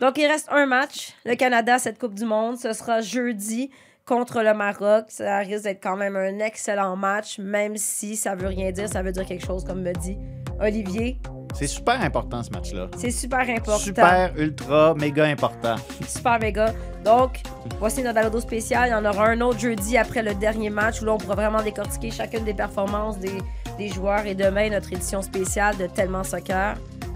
Donc, 0.00 0.18
il 0.18 0.26
reste 0.26 0.48
un 0.50 0.66
match. 0.66 1.12
Le 1.24 1.34
Canada, 1.36 1.78
cette 1.78 1.98
Coupe 1.98 2.14
du 2.14 2.24
Monde, 2.24 2.56
ce 2.58 2.72
sera 2.72 3.00
jeudi 3.00 3.70
contre 4.04 4.42
le 4.42 4.54
Maroc. 4.54 5.04
Ça 5.08 5.38
risque 5.38 5.64
d'être 5.64 5.82
quand 5.82 5.96
même 5.96 6.16
un 6.16 6.38
excellent 6.40 6.96
match, 6.96 7.38
même 7.38 7.76
si 7.76 8.16
ça 8.16 8.34
veut 8.34 8.48
rien 8.48 8.70
dire. 8.72 8.88
Ça 8.88 9.02
veut 9.02 9.12
dire 9.12 9.24
quelque 9.26 9.44
chose, 9.44 9.64
comme 9.64 9.82
me 9.82 9.92
dit 9.92 10.16
Olivier. 10.60 11.18
C'est 11.54 11.66
super 11.66 12.00
important, 12.02 12.42
ce 12.42 12.50
match-là. 12.50 12.88
C'est 12.98 13.10
super 13.10 13.40
important. 13.40 13.78
Super, 13.78 14.32
ultra, 14.36 14.94
méga 14.94 15.24
important. 15.24 15.76
Super 16.06 16.38
méga. 16.38 16.66
Donc, 17.02 17.40
voici 17.78 18.02
notre 18.02 18.16
balado 18.16 18.38
spécial. 18.40 18.88
Il 18.88 18.92
y 18.92 18.94
en 18.94 19.04
aura 19.06 19.28
un 19.28 19.40
autre 19.40 19.58
jeudi 19.58 19.96
après 19.96 20.22
le 20.22 20.34
dernier 20.34 20.68
match 20.68 21.00
où 21.00 21.06
là, 21.06 21.14
on 21.14 21.18
pourra 21.18 21.34
vraiment 21.34 21.62
décortiquer 21.62 22.10
chacune 22.10 22.44
des 22.44 22.52
performances 22.52 23.18
des, 23.18 23.38
des 23.78 23.88
joueurs. 23.88 24.26
Et 24.26 24.34
demain, 24.34 24.68
notre 24.68 24.92
édition 24.92 25.22
spéciale 25.22 25.78
de 25.78 25.86
Tellement 25.86 26.24
Soccer. 26.24 26.74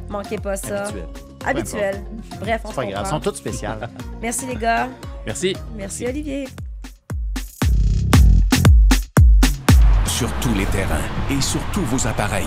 Manquez 0.08 0.38
pas 0.38 0.56
ça. 0.56 0.84
Habituel. 0.84 1.04
Habituel. 1.44 2.04
Bref, 2.40 2.62
on 2.64 2.70
se 2.70 2.74
pas 2.76 2.82
grave, 2.82 2.94
elles 2.94 2.94
comprend. 3.02 3.10
sont 3.16 3.20
toutes 3.20 3.36
spéciales. 3.36 3.90
Merci 4.22 4.46
les 4.46 4.56
gars. 4.56 4.88
Merci. 5.26 5.54
Merci 5.76 6.06
Olivier. 6.06 6.48
Sur 10.06 10.32
tous 10.40 10.54
les 10.54 10.66
terrains 10.66 10.96
et 11.30 11.40
sur 11.42 11.60
tous 11.72 11.82
vos 11.82 12.06
appareils. 12.06 12.46